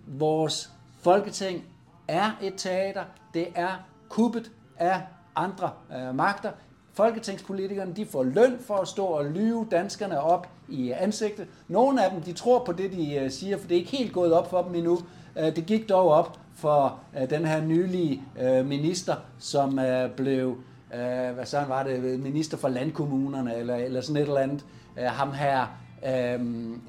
vores 0.07 0.71
folketing 1.01 1.65
er 2.09 2.31
et 2.43 2.55
teater. 2.57 3.05
Det 3.35 3.49
er 3.55 3.87
kuppet 4.09 4.53
af 4.77 5.01
andre 5.37 5.71
øh, 5.97 6.15
magter. 6.15 6.51
Folketingspolitikerne 6.95 7.93
de 7.93 8.07
får 8.07 8.23
løn 8.25 8.59
for 8.67 8.75
at 8.75 8.89
stå 8.89 9.05
og 9.05 9.25
lyve 9.25 9.67
danskerne 9.71 10.21
op 10.21 10.49
i 10.69 10.91
ansigtet. 10.91 11.47
Nogle 11.69 12.05
af 12.05 12.11
dem 12.11 12.21
de 12.21 12.33
tror 12.33 12.65
på 12.65 12.73
det, 12.73 12.93
de 12.93 13.15
øh, 13.15 13.31
siger, 13.31 13.59
for 13.59 13.69
det 13.69 13.75
er 13.75 13.79
ikke 13.79 13.97
helt 13.97 14.13
gået 14.13 14.33
op 14.33 14.51
for 14.51 14.63
dem 14.63 14.75
endnu. 14.75 14.99
Øh, 15.39 15.57
det 15.57 15.67
gik 15.67 15.89
dog 15.89 16.09
op 16.09 16.39
for 16.55 16.99
øh, 17.21 17.31
den 17.31 17.45
her 17.45 17.65
nylige 17.65 18.23
øh, 18.41 18.67
minister, 18.67 19.15
som 19.39 19.79
øh, 19.79 20.11
blev, 20.11 20.57
øh, 20.95 21.35
hvad 21.35 21.47
sådan 21.47 21.69
var 21.69 21.83
det, 21.83 21.99
øh, 21.99 22.21
minister 22.21 22.57
for 22.57 22.69
landkommunerne, 22.69 23.57
eller, 23.57 23.77
eller 23.77 24.01
sådan 24.01 24.17
et 24.17 24.29
eller 24.29 24.41
andet. 24.41 24.65
Øh, 24.99 25.05
ham 25.05 25.33
her, 25.33 25.61
øh, 26.07 26.41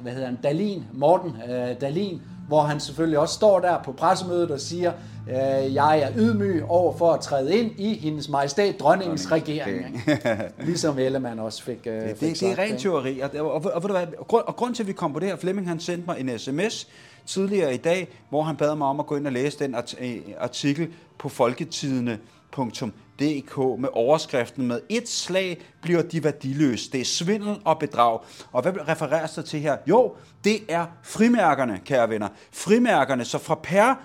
hvad 0.01 0.11
hedder 0.11 0.27
han, 0.27 0.39
Dalin, 0.43 0.83
Morten 0.93 1.35
øh, 1.49 1.81
Dalin, 1.81 2.21
hvor 2.47 2.61
han 2.61 2.79
selvfølgelig 2.79 3.19
også 3.19 3.33
står 3.33 3.59
der 3.59 3.83
på 3.83 3.91
pressemødet 3.91 4.51
og 4.51 4.59
siger, 4.59 4.91
øh, 5.29 5.73
jeg 5.73 5.99
er 5.99 6.11
ydmyg 6.15 6.63
over 6.67 6.97
for 6.97 7.11
at 7.11 7.21
træde 7.21 7.57
ind 7.57 7.79
i 7.79 7.97
hendes 7.97 8.29
majestæt 8.29 8.79
dronningens 8.79 9.31
regering. 9.31 10.03
ligesom 10.65 10.99
Ellemann 10.99 11.39
også 11.39 11.63
fik, 11.63 11.79
øh, 11.85 11.93
Det, 11.93 12.09
fik 12.09 12.19
det, 12.19 12.19
det 12.19 12.31
er 12.31 12.55
sagt, 12.55 12.59
rent 12.59 12.79
teori, 12.79 13.19
og, 13.19 13.29
og, 13.39 13.53
og, 13.53 13.71
og, 13.73 13.81
hvad, 13.81 14.07
og, 14.17 14.27
grund, 14.27 14.43
og 14.47 14.55
grund 14.55 14.75
til, 14.75 14.83
at 14.83 14.87
vi 14.87 14.93
kom 14.93 15.13
på 15.13 15.19
det 15.19 15.27
her, 15.27 15.35
Flemming 15.35 15.67
han 15.67 15.79
sendte 15.79 16.03
mig 16.07 16.19
en 16.19 16.39
sms 16.39 16.87
tidligere 17.25 17.73
i 17.73 17.77
dag, 17.77 18.07
hvor 18.29 18.43
han 18.43 18.55
bad 18.55 18.75
mig 18.75 18.87
om 18.87 18.99
at 18.99 19.05
gå 19.05 19.15
ind 19.15 19.27
og 19.27 19.33
læse 19.33 19.59
den 19.59 19.75
øh, 19.99 20.17
artikel 20.37 20.87
på 21.17 21.29
folketidene.dk 21.29 23.57
med 23.57 23.89
overskriften 23.93 24.67
med 24.67 24.79
et 24.89 25.09
slag 25.09 25.61
bliver 25.81 26.01
de 26.01 26.23
værdiløse. 26.23 26.91
Det 26.91 27.01
er 27.01 27.05
svindel 27.05 27.55
og 27.65 27.79
bedrag. 27.79 28.19
Og 28.51 28.61
hvad 28.61 28.73
refereres 28.87 29.31
der 29.31 29.41
til 29.41 29.59
her? 29.59 29.77
Jo, 29.87 30.13
det 30.43 30.63
er 30.69 30.85
frimærkerne, 31.03 31.81
kære 31.85 32.09
venner. 32.09 32.29
Frimærkerne, 32.51 33.25
så 33.25 33.37
fra 33.37 33.55
per 33.55 33.95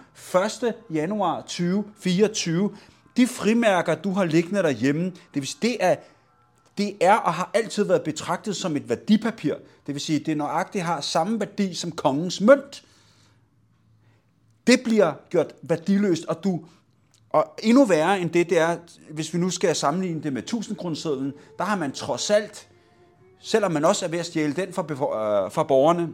1. 0.65 0.75
januar 0.91 1.41
2024, 1.41 2.71
de 3.17 3.27
frimærker, 3.27 3.95
du 3.95 4.11
har 4.11 4.25
liggende 4.25 4.63
derhjemme, 4.63 5.05
det, 5.05 5.15
vil 5.35 5.47
sige, 5.47 5.61
det 5.63 5.77
er 5.81 5.97
det 6.79 6.97
er 7.01 7.15
og 7.15 7.35
har 7.35 7.51
altid 7.55 7.85
været 7.85 8.03
betragtet 8.03 8.57
som 8.57 8.77
et 8.77 8.89
værdipapir. 8.89 9.55
Det 9.87 9.95
vil 9.95 10.01
sige, 10.01 10.19
det 10.19 10.37
nøjagtigt 10.37 10.85
har 10.85 11.01
samme 11.01 11.41
værdi 11.41 11.75
som 11.75 11.93
kongens 11.93 12.41
mønt. 12.41 12.85
Det 14.67 14.81
bliver 14.85 15.13
gjort 15.31 15.55
værdiløst, 15.63 16.25
og 16.25 16.45
du 16.45 16.61
og 17.31 17.55
endnu 17.63 17.85
værre 17.85 18.21
end 18.21 18.31
det, 18.31 18.51
det 18.51 18.59
er, 18.59 18.77
hvis 19.11 19.35
vi 19.35 19.39
nu 19.39 19.51
skal 19.51 19.77
sammenligne 19.77 20.23
det 20.23 20.33
med 20.33 20.43
1000 20.43 20.77
kronesedlen, 20.77 21.33
der 21.59 21.65
har 21.65 21.77
man 21.77 21.93
trods 21.93 22.31
alt, 22.31 22.69
selvom 23.41 23.73
man 23.73 23.85
også 23.85 24.05
er 24.05 24.09
ved 24.09 24.19
at 24.19 24.27
stjæle 24.27 24.53
den 24.53 24.73
fra, 24.73 24.83
for 24.83 25.45
øh, 25.45 25.51
fra 25.53 25.63
borgerne, 25.63 26.09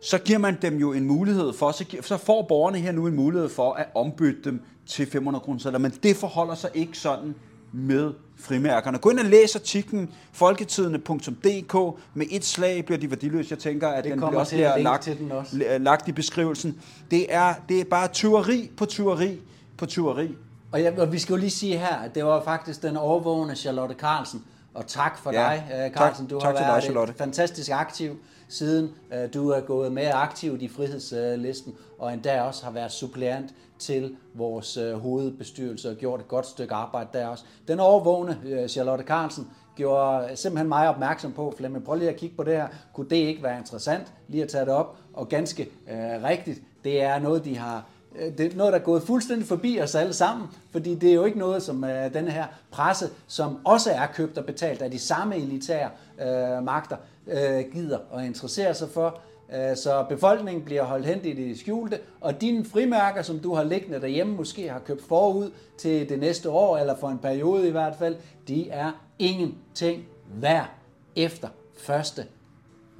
så 0.00 0.18
giver 0.18 0.38
man 0.38 0.58
dem 0.62 0.76
jo 0.78 0.92
en 0.92 1.04
mulighed 1.04 1.52
for, 1.52 1.70
så, 1.72 1.84
så 2.00 2.16
får 2.16 2.42
borgerne 2.42 2.78
her 2.78 2.92
nu 2.92 3.06
en 3.06 3.16
mulighed 3.16 3.48
for 3.48 3.72
at 3.72 3.86
ombytte 3.94 4.40
dem 4.44 4.60
til 4.86 5.06
500 5.10 5.42
kroner 5.42 5.78
men 5.78 5.90
det 6.02 6.16
forholder 6.16 6.54
sig 6.54 6.70
ikke 6.74 6.98
sådan 6.98 7.34
med 7.72 8.12
frimærkerne. 8.38 8.98
Gå 8.98 9.10
ind 9.10 9.18
og 9.18 9.24
læs 9.24 9.56
artiklen 9.56 10.10
folketidene.dk 10.32 11.98
med 12.14 12.26
et 12.30 12.44
slag 12.44 12.84
bliver 12.84 12.98
de 12.98 13.10
værdiløse. 13.10 13.46
Jeg 13.50 13.58
tænker, 13.58 13.88
at 13.88 14.04
Det 14.04 14.12
den 14.12 14.20
kommer 14.20 14.30
bliver 14.30 14.40
også 14.40 14.50
til 14.50 14.56
at 14.60 14.72
bliver 14.74 14.90
lagt, 14.90 15.02
til 15.02 15.18
den 15.18 15.32
også. 15.32 15.56
lagt 15.80 16.08
i 16.08 16.12
beskrivelsen. 16.12 16.80
Det 17.10 17.26
er, 17.34 17.54
det 17.68 17.80
er 17.80 17.84
bare 17.84 18.08
tyveri 18.08 18.70
på 18.76 18.86
tyveri 18.86 19.40
på 19.78 19.86
tyveri. 19.86 20.34
Og, 20.72 20.82
jeg, 20.82 20.98
og 20.98 21.12
vi 21.12 21.18
skal 21.18 21.32
jo 21.32 21.38
lige 21.40 21.50
sige 21.50 21.78
her, 21.78 21.96
at 21.96 22.14
det 22.14 22.24
var 22.24 22.42
faktisk 22.42 22.82
den 22.82 22.96
overvågende 22.96 23.56
Charlotte 23.56 23.94
Carlsen. 23.94 24.44
Og 24.74 24.86
tak 24.86 25.18
for 25.18 25.32
Ja, 25.32 25.38
dig, 25.38 25.66
øh, 25.72 25.78
tak- 25.78 25.92
Carlsen. 25.92 26.26
Du 26.26 26.40
tak 26.40 26.46
har 26.46 26.52
til 26.52 26.58
dig, 26.64 26.68
været 26.68 26.82
Charlotte. 26.84 27.10
et 27.10 27.18
fantastisk 27.18 27.70
aktiv 27.70 28.16
siden 28.48 28.94
øh, 29.12 29.34
du 29.34 29.50
er 29.50 29.60
gået 29.60 29.92
mere 29.92 30.12
aktivt 30.12 30.62
i 30.62 30.68
frihedslisten, 30.68 31.74
og 31.98 32.12
endda 32.12 32.42
også 32.42 32.64
har 32.64 32.70
været 32.72 32.92
suppleant 32.92 33.54
til 33.78 34.16
vores 34.34 34.76
øh, 34.76 34.94
hovedbestyrelse 34.94 35.90
og 35.90 35.96
gjort 35.96 36.20
et 36.20 36.28
godt 36.28 36.46
stykke 36.46 36.74
arbejde 36.74 37.08
der 37.12 37.26
også. 37.26 37.44
Den 37.68 37.80
overvågne 37.80 38.40
øh, 38.44 38.68
Charlotte 38.68 39.04
Carlsen 39.04 39.50
gjorde 39.76 40.36
simpelthen 40.36 40.68
mig 40.68 40.88
opmærksom 40.88 41.32
på, 41.32 41.54
Flemming, 41.56 41.84
prøv 41.84 41.96
lige 41.96 42.10
at 42.10 42.16
kigge 42.16 42.36
på 42.36 42.42
det 42.44 42.56
her. 42.56 42.68
Kunne 42.94 43.08
det 43.08 43.16
ikke 43.16 43.42
være 43.42 43.58
interessant 43.58 44.12
lige 44.28 44.42
at 44.42 44.48
tage 44.48 44.64
det 44.64 44.74
op? 44.74 44.96
Og 45.12 45.28
ganske 45.28 45.62
øh, 45.62 46.22
rigtigt, 46.22 46.62
det 46.84 47.02
er 47.02 47.18
noget, 47.18 47.44
de 47.44 47.56
har 47.56 47.84
Øh, 48.18 48.38
det 48.38 48.52
er 48.52 48.56
noget, 48.56 48.72
der 48.72 48.78
er 48.78 48.82
gået 48.82 49.02
fuldstændig 49.02 49.46
forbi 49.46 49.80
os 49.82 49.94
alle 49.94 50.12
sammen, 50.12 50.48
fordi 50.70 50.94
det 50.94 51.10
er 51.10 51.14
jo 51.14 51.24
ikke 51.24 51.38
noget, 51.38 51.62
som 51.62 51.84
øh, 51.84 52.14
den 52.14 52.28
her 52.28 52.44
presse, 52.70 53.08
som 53.26 53.58
også 53.64 53.90
er 53.90 54.06
købt 54.06 54.38
og 54.38 54.44
betalt 54.44 54.82
af 54.82 54.90
de 54.90 54.98
samme 54.98 55.36
elitære 55.36 55.90
øh, 56.20 56.64
magter, 56.64 56.96
øh, 57.26 57.64
gider 57.72 57.98
og 58.10 58.26
interesserer 58.26 58.72
sig 58.72 58.88
for. 58.88 59.20
Øh, 59.54 59.76
så 59.76 60.06
befolkningen 60.08 60.64
bliver 60.64 60.82
holdt 60.82 61.06
hen 61.06 61.24
i 61.24 61.32
det 61.32 61.58
skjulte, 61.58 61.98
og 62.20 62.40
dine 62.40 62.64
frimærker, 62.64 63.22
som 63.22 63.38
du 63.38 63.54
har 63.54 63.64
liggende 63.64 64.00
derhjemme, 64.00 64.36
måske 64.36 64.68
har 64.68 64.78
købt 64.78 65.02
forud 65.02 65.50
til 65.78 66.08
det 66.08 66.18
næste 66.18 66.50
år, 66.50 66.78
eller 66.78 66.96
for 66.96 67.08
en 67.08 67.18
periode 67.18 67.68
i 67.68 67.70
hvert 67.70 67.94
fald, 67.98 68.16
de 68.48 68.70
er 68.70 68.92
ingenting 69.18 70.04
værd 70.34 70.70
efter 71.16 71.48
1. 71.88 72.26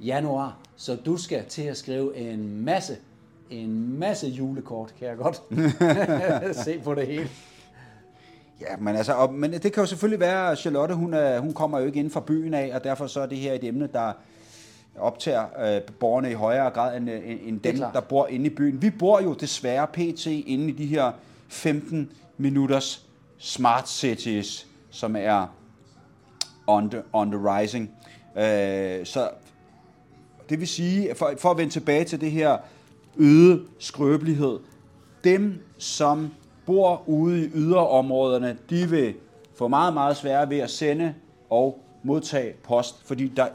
januar. 0.01 0.59
Så 0.75 0.95
du 0.95 1.17
skal 1.17 1.45
til 1.45 1.61
at 1.61 1.77
skrive 1.77 2.17
en 2.17 2.65
masse 2.65 2.97
en 3.49 3.99
masse 3.99 4.27
julekort, 4.27 4.93
kan 4.99 5.07
jeg 5.07 5.17
godt 5.17 5.41
se 6.65 6.79
på 6.83 6.95
det 6.95 7.07
hele. 7.07 7.29
Ja, 8.61 8.77
men, 8.79 8.95
altså, 8.95 9.13
og, 9.13 9.33
men 9.33 9.53
det 9.53 9.73
kan 9.73 9.83
jo 9.83 9.85
selvfølgelig 9.85 10.19
være, 10.19 10.51
at 10.51 10.57
Charlotte, 10.57 10.95
hun, 10.95 11.13
er, 11.13 11.39
hun 11.39 11.53
kommer 11.53 11.79
jo 11.79 11.85
ikke 11.85 11.99
inden 11.99 12.11
fra 12.11 12.19
byen 12.19 12.53
af, 12.53 12.71
og 12.73 12.83
derfor 12.83 13.07
så 13.07 13.21
er 13.21 13.25
det 13.25 13.37
her 13.37 13.53
et 13.53 13.63
emne, 13.63 13.89
der 13.93 14.13
optager 14.97 15.75
øh, 15.75 15.81
borgerne 15.99 16.31
i 16.31 16.33
højere 16.33 16.69
grad 16.69 16.97
end, 16.97 17.11
øh, 17.11 17.21
end 17.25 17.59
dem, 17.59 17.75
klart. 17.75 17.93
der 17.93 18.01
bor 18.01 18.27
inde 18.27 18.45
i 18.45 18.49
byen. 18.49 18.81
Vi 18.81 18.89
bor 18.89 19.21
jo 19.21 19.33
desværre 19.33 19.87
pt. 19.87 20.25
inde 20.25 20.69
i 20.69 20.71
de 20.71 20.85
her 20.85 21.11
15 21.47 22.11
minutters 22.37 23.05
smart 23.37 23.89
cities, 23.89 24.67
som 24.89 25.15
er 25.15 25.47
on 26.67 26.89
the, 26.89 27.01
on 27.13 27.31
the 27.31 27.59
rising. 27.59 27.91
Øh, 28.37 29.05
så 29.05 29.29
det 30.49 30.59
vil 30.59 30.67
sige, 30.67 31.15
for, 31.15 31.33
for 31.37 31.51
at 31.51 31.57
vende 31.57 31.73
tilbage 31.73 32.03
til 32.03 32.21
det 32.21 32.31
her 32.31 32.57
øget 33.19 33.63
skrøbelighed, 33.79 34.59
dem, 35.23 35.53
som 35.77 36.29
bor 36.65 37.03
ude 37.09 37.45
i 37.45 37.49
yderområderne, 37.55 38.57
de 38.69 38.89
vil 38.89 39.13
få 39.55 39.67
meget, 39.67 39.93
meget 39.93 40.17
sværere 40.17 40.49
ved 40.49 40.57
at 40.57 40.69
sende 40.69 41.13
og 41.49 41.83
modtage 42.03 42.53
post, 42.63 43.07
fordi 43.07 43.27
der 43.27 43.47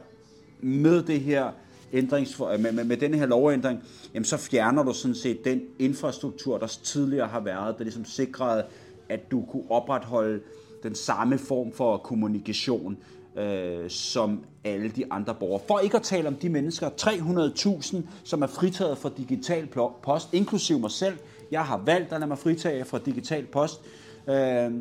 med 0.60 1.02
det 1.02 1.20
her 1.20 1.50
ændrings, 1.92 2.38
med, 2.38 2.72
med, 2.72 2.84
med 2.84 2.96
den 2.96 3.14
her 3.14 3.26
lovændring, 3.26 3.82
jamen 4.14 4.24
så 4.24 4.36
fjerner 4.36 4.82
du 4.82 4.92
sådan 4.92 5.14
set 5.14 5.44
den 5.44 5.62
infrastruktur, 5.78 6.58
der 6.58 6.66
tidligere 6.66 7.28
har 7.28 7.40
været, 7.40 7.78
der 7.78 7.84
ligesom 7.84 8.04
sikrede, 8.04 8.64
at 9.08 9.30
du 9.30 9.44
kunne 9.50 9.70
opretholde 9.70 10.40
den 10.82 10.94
samme 10.94 11.38
form 11.38 11.72
for 11.72 11.96
kommunikation, 11.96 12.96
øh, 13.36 13.90
som 13.90 14.44
alle 14.64 14.88
de 14.88 15.12
andre 15.12 15.34
borgere. 15.34 15.62
For 15.68 15.78
ikke 15.78 15.96
at 15.96 16.02
tale 16.02 16.28
om 16.28 16.34
de 16.34 16.48
mennesker, 16.48 16.90
300.000, 16.90 17.96
som 18.24 18.42
er 18.42 18.46
fritaget 18.46 18.98
fra 18.98 19.10
digital 19.16 19.68
post, 20.02 20.34
inklusiv 20.34 20.78
mig 20.78 20.90
selv. 20.90 21.18
Jeg 21.50 21.64
har 21.64 21.76
valgt 21.76 22.12
at 22.12 22.20
lade 22.20 22.28
mig 22.28 22.38
fritage 22.38 22.84
fra 22.84 22.98
digital 22.98 23.46
post. 23.46 23.80
Øh, 24.28 24.72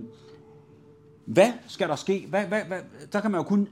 hvad 1.26 1.52
skal 1.68 1.90
der 1.90 1.96
ske? 1.96 2.26
Hvad, 2.30 2.46
hvad, 2.46 2.62
hvad? 2.68 2.80
Der 3.14 3.22
kan 3.22 3.32
man 3.32 3.40
jo 3.40 3.44
kun 3.44 3.68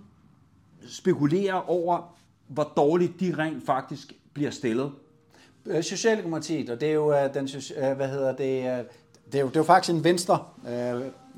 spekulere 0.87 1.63
over, 1.63 2.15
hvor 2.47 2.71
dårligt 2.77 3.19
de 3.19 3.35
rent 3.37 3.65
faktisk 3.65 4.13
bliver 4.33 4.51
stillet. 4.51 4.91
Øh, 5.65 5.83
Socialdemokratiet, 5.83 6.69
og 6.69 6.81
det 6.81 6.89
er 6.89 6.93
jo 6.93 7.13
øh, 7.13 7.33
den, 7.33 7.49
øh, 7.77 7.95
hvad 7.95 8.07
hedder 8.07 8.35
det, 8.35 8.85
det 9.31 9.35
er 9.35 9.41
jo, 9.41 9.47
det 9.47 9.55
er 9.55 9.59
jo 9.59 9.63
faktisk 9.63 9.95
en 9.95 10.03
venstre 10.03 10.43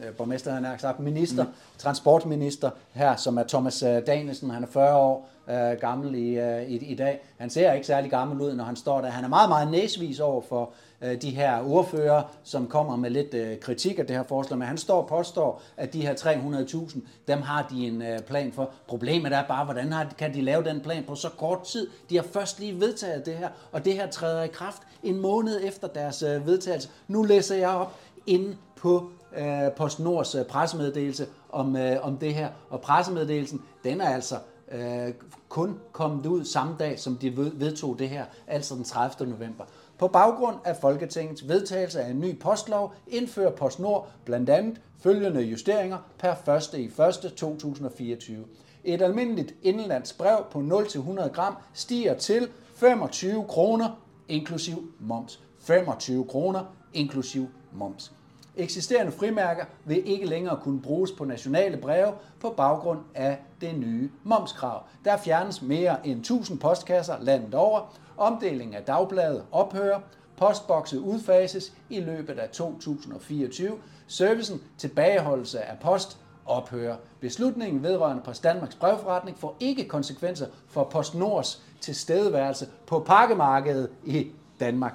øh, 0.04 0.14
borgmester, 0.14 0.54
han 0.54 0.64
har 0.64 0.78
sagt, 0.78 1.00
minister, 1.00 1.44
mm. 1.44 1.50
transportminister 1.78 2.70
her, 2.94 3.16
som 3.16 3.38
er 3.38 3.44
Thomas 3.44 3.84
øh, 3.84 4.08
Danielsen. 4.08 4.50
Han 4.50 4.64
er 4.64 4.68
40 4.68 4.96
år 4.96 5.30
øh, 5.50 5.80
gammel 5.80 6.16
i, 6.16 6.40
øh, 6.40 6.64
i, 6.64 6.78
i 6.78 6.96
dag. 6.96 7.22
Han 7.38 7.50
ser 7.50 7.74
ikke 7.74 7.88
særlig 7.88 8.12
gammel 8.12 8.42
ud, 8.42 8.54
når 8.54 8.64
han 8.64 8.76
står 8.76 9.02
der. 9.02 9.10
Han 9.10 9.24
er 9.24 9.28
meget, 9.28 9.50
meget 9.50 9.72
næsvis 9.72 10.20
over 10.20 10.42
for 10.42 10.72
øh, 11.02 11.22
de 11.22 11.30
her 11.30 11.62
ordfører, 11.68 12.24
som 12.44 12.68
kommer 12.68 12.96
med 12.96 13.10
lidt 13.10 13.34
øh, 13.34 13.60
kritik 13.60 14.00
af 14.00 14.08
det 14.08 14.16
her 14.16 14.24
forslag. 14.24 14.60
Men 14.60 14.68
han 14.68 14.78
står 14.78 15.02
og 15.02 15.08
påstår, 15.08 15.62
at 15.78 15.94
de 15.94 16.02
her 16.02 16.14
300.000, 16.14 17.00
dem 17.28 17.42
har 17.42 17.68
de 17.72 17.88
en 17.88 18.02
øh, 18.02 18.20
plan 18.20 18.52
for. 18.52 18.72
Problemet 18.88 19.34
er 19.34 19.44
bare, 19.48 19.66
hvordan 19.66 19.92
har, 19.92 20.14
kan 20.18 20.34
de 20.34 20.42
lave 20.42 20.64
den 20.64 20.82
plan 20.82 21.04
på 21.04 21.16
så 21.16 21.30
kort 21.30 21.64
tid? 21.64 21.88
De 22.10 22.16
har 22.16 22.24
først 22.24 22.60
lige 22.60 22.80
vedtaget 22.80 23.26
det 23.26 23.34
her, 23.34 23.50
og 23.72 23.86
det 23.86 23.94
her 23.94 24.10
træder 24.10 24.44
i 24.44 24.48
kraft 24.48 24.82
en 25.04 25.22
måned 25.22 25.60
efter 25.64 25.88
deres 25.88 26.24
øh, 26.24 26.48
vedtagelse. 26.48 26.90
Nu 27.08 27.24
læser 27.24 27.56
jeg 27.56 27.70
op 27.70 27.96
inde 28.28 28.56
på 28.76 29.10
øh, 29.38 29.72
PostNords 29.76 30.36
øh, 30.36 30.46
pressemeddelelse 30.46 31.28
om, 31.50 31.76
øh, 31.76 32.06
om 32.06 32.18
det 32.18 32.34
her. 32.34 32.50
Og 32.70 32.82
pressemeddelelsen, 32.82 33.62
den 33.84 34.02
er 34.02 34.10
altså 34.10 34.36
øh, 34.72 35.14
kun 35.50 35.80
kommet 35.92 36.26
ud 36.26 36.46
samme 36.46 36.76
dag, 36.80 37.00
som 37.00 37.18
de 37.18 37.38
vedtog 37.38 38.00
det 38.00 38.10
her, 38.10 38.26
altså 38.48 38.76
den 38.76 38.84
30. 38.84 39.30
november. 39.30 39.64
På 39.98 40.08
baggrund 40.08 40.56
af 40.66 40.76
Folketingets 40.76 41.48
vedtagelse 41.48 42.02
af 42.02 42.10
en 42.10 42.20
ny 42.20 42.40
postlov 42.40 42.94
indfører 43.08 43.52
PostNord 43.52 44.08
blandt 44.26 44.50
andet 44.50 44.82
følgende 45.00 45.42
justeringer 45.42 45.98
per 46.20 46.50
1. 46.50 46.80
i 46.80 46.86
1. 46.86 47.34
2024. 47.36 48.46
Et 48.84 49.02
almindeligt 49.02 49.56
indlands 49.64 50.14
brev 50.14 50.46
på 50.52 50.60
0-100 50.60 51.28
gram 51.28 51.56
stiger 51.74 52.14
til 52.14 52.48
25 52.76 53.46
kroner 53.48 54.02
inklusiv 54.28 54.94
moms. 55.00 55.40
25 55.60 56.26
kroner 56.26 56.66
inklusiv 56.94 57.48
moms. 57.72 58.12
Eksisterende 58.56 59.12
frimærker 59.12 59.66
vil 59.86 60.08
ikke 60.08 60.26
længere 60.26 60.60
kunne 60.64 60.82
bruges 60.82 61.12
på 61.12 61.26
nationale 61.26 61.78
breve 61.78 62.14
på 62.40 62.50
baggrund 62.58 63.00
af 63.16 63.40
det 63.62 63.78
nye 63.78 64.10
momskrav. 64.24 64.84
Der 65.06 65.18
fjernes 65.18 65.62
mere 65.62 66.08
end 66.08 66.20
1000 66.20 66.60
postkasser 66.60 67.16
landet 67.22 67.54
over. 67.54 67.94
Omdelingen 68.18 68.76
af 68.76 68.84
dagbladet 68.84 69.44
ophører. 69.52 70.00
Postbokse 70.38 71.00
udfases 71.00 71.74
i 71.90 72.00
løbet 72.00 72.40
af 72.40 72.50
2024. 72.50 73.78
Servicen 74.08 74.62
tilbageholdelse 74.78 75.62
af 75.62 75.80
post 75.80 76.18
ophører. 76.46 76.96
Beslutningen 77.20 77.84
vedrørende 77.84 78.24
Post 78.24 78.44
Danmarks 78.44 78.76
brevforretning 78.76 79.38
får 79.40 79.56
ikke 79.60 79.88
konsekvenser 79.88 80.48
for 80.68 80.84
PostNords 80.84 81.64
tilstedeværelse 81.82 82.68
på 82.88 83.00
pakkemarkedet 83.00 83.90
i 84.06 84.28
Danmark. 84.60 84.94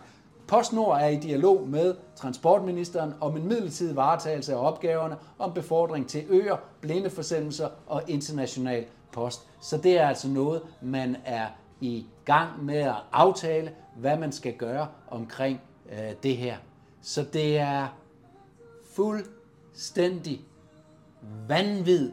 PostNord 0.49 1.01
er 1.01 1.07
i 1.07 1.17
dialog 1.17 1.69
med 1.69 1.95
transportministeren 2.17 3.15
om 3.21 3.37
en 3.37 3.49
midlertidig 3.49 3.97
varetagelse 3.97 4.55
af 4.55 4.67
opgaverne 4.67 5.17
om 5.39 5.53
befordring 5.53 6.09
til 6.09 6.25
øer, 6.29 6.57
blindeforsendelser 6.81 7.69
og 7.87 8.03
international 8.09 8.85
post. 9.13 9.41
Så 9.61 9.77
det 9.77 9.99
er 9.99 10.09
altså 10.09 10.29
noget, 10.29 10.63
man 10.83 11.17
er 11.25 11.47
i 11.81 12.07
gang 12.25 12.65
med 12.65 12.79
at 12.79 12.95
aftale, 13.13 13.73
hvad 13.97 14.19
man 14.19 14.33
skal 14.33 14.53
gøre 14.53 14.89
omkring 15.09 15.61
øh, 15.93 16.13
det 16.23 16.37
her. 16.37 16.57
Så 17.03 17.25
det 17.33 17.59
er 17.59 17.87
fuldstændig 18.95 20.41
vanvid, 21.49 22.13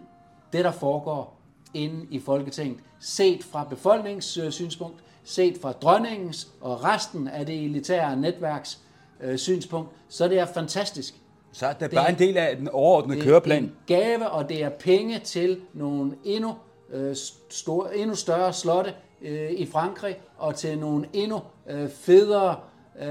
det 0.54 0.66
der 0.66 0.72
foregår 0.72 1.40
inde 1.74 2.06
i 2.10 2.20
Folketinget, 2.20 2.80
set 3.00 3.44
fra 3.44 3.64
befolkningens 3.64 4.38
øh, 4.38 4.52
synspunkt, 4.52 5.04
set 5.24 5.58
fra 5.62 5.72
dronningens 5.72 6.48
og 6.62 6.84
resten 6.84 7.28
af 7.28 7.46
det 7.46 7.64
elitære 7.66 8.16
netværks 8.16 8.80
øh, 9.22 9.38
synspunkt, 9.38 9.90
så 10.10 10.28
det 10.28 10.40
er 10.40 10.46
fantastisk. 10.46 11.16
Så 11.52 11.74
det 11.80 11.86
er 11.86 11.96
bare 11.96 12.10
en 12.10 12.20
del 12.20 12.38
af 12.38 12.58
den 12.58 12.70
overordnede 12.70 13.22
køreplan. 13.22 13.72
Det 13.88 13.96
er 13.96 14.02
gave, 14.02 14.30
og 14.30 14.50
det 14.50 14.64
er 14.64 14.70
penge 14.70 15.20
til 15.20 15.62
nogle 15.74 16.12
endnu, 16.24 16.56
øh, 16.90 17.16
store, 17.50 17.98
endnu 17.98 18.16
større 18.16 18.54
slotte 18.54 18.94
øh, 19.22 19.52
i 19.52 19.66
Frankrig, 19.66 20.18
og 20.38 20.56
til 20.56 20.80
nogle 20.80 21.08
endnu 21.14 21.42
øh, 21.70 21.90
federe 21.90 22.56
øh, 23.02 23.08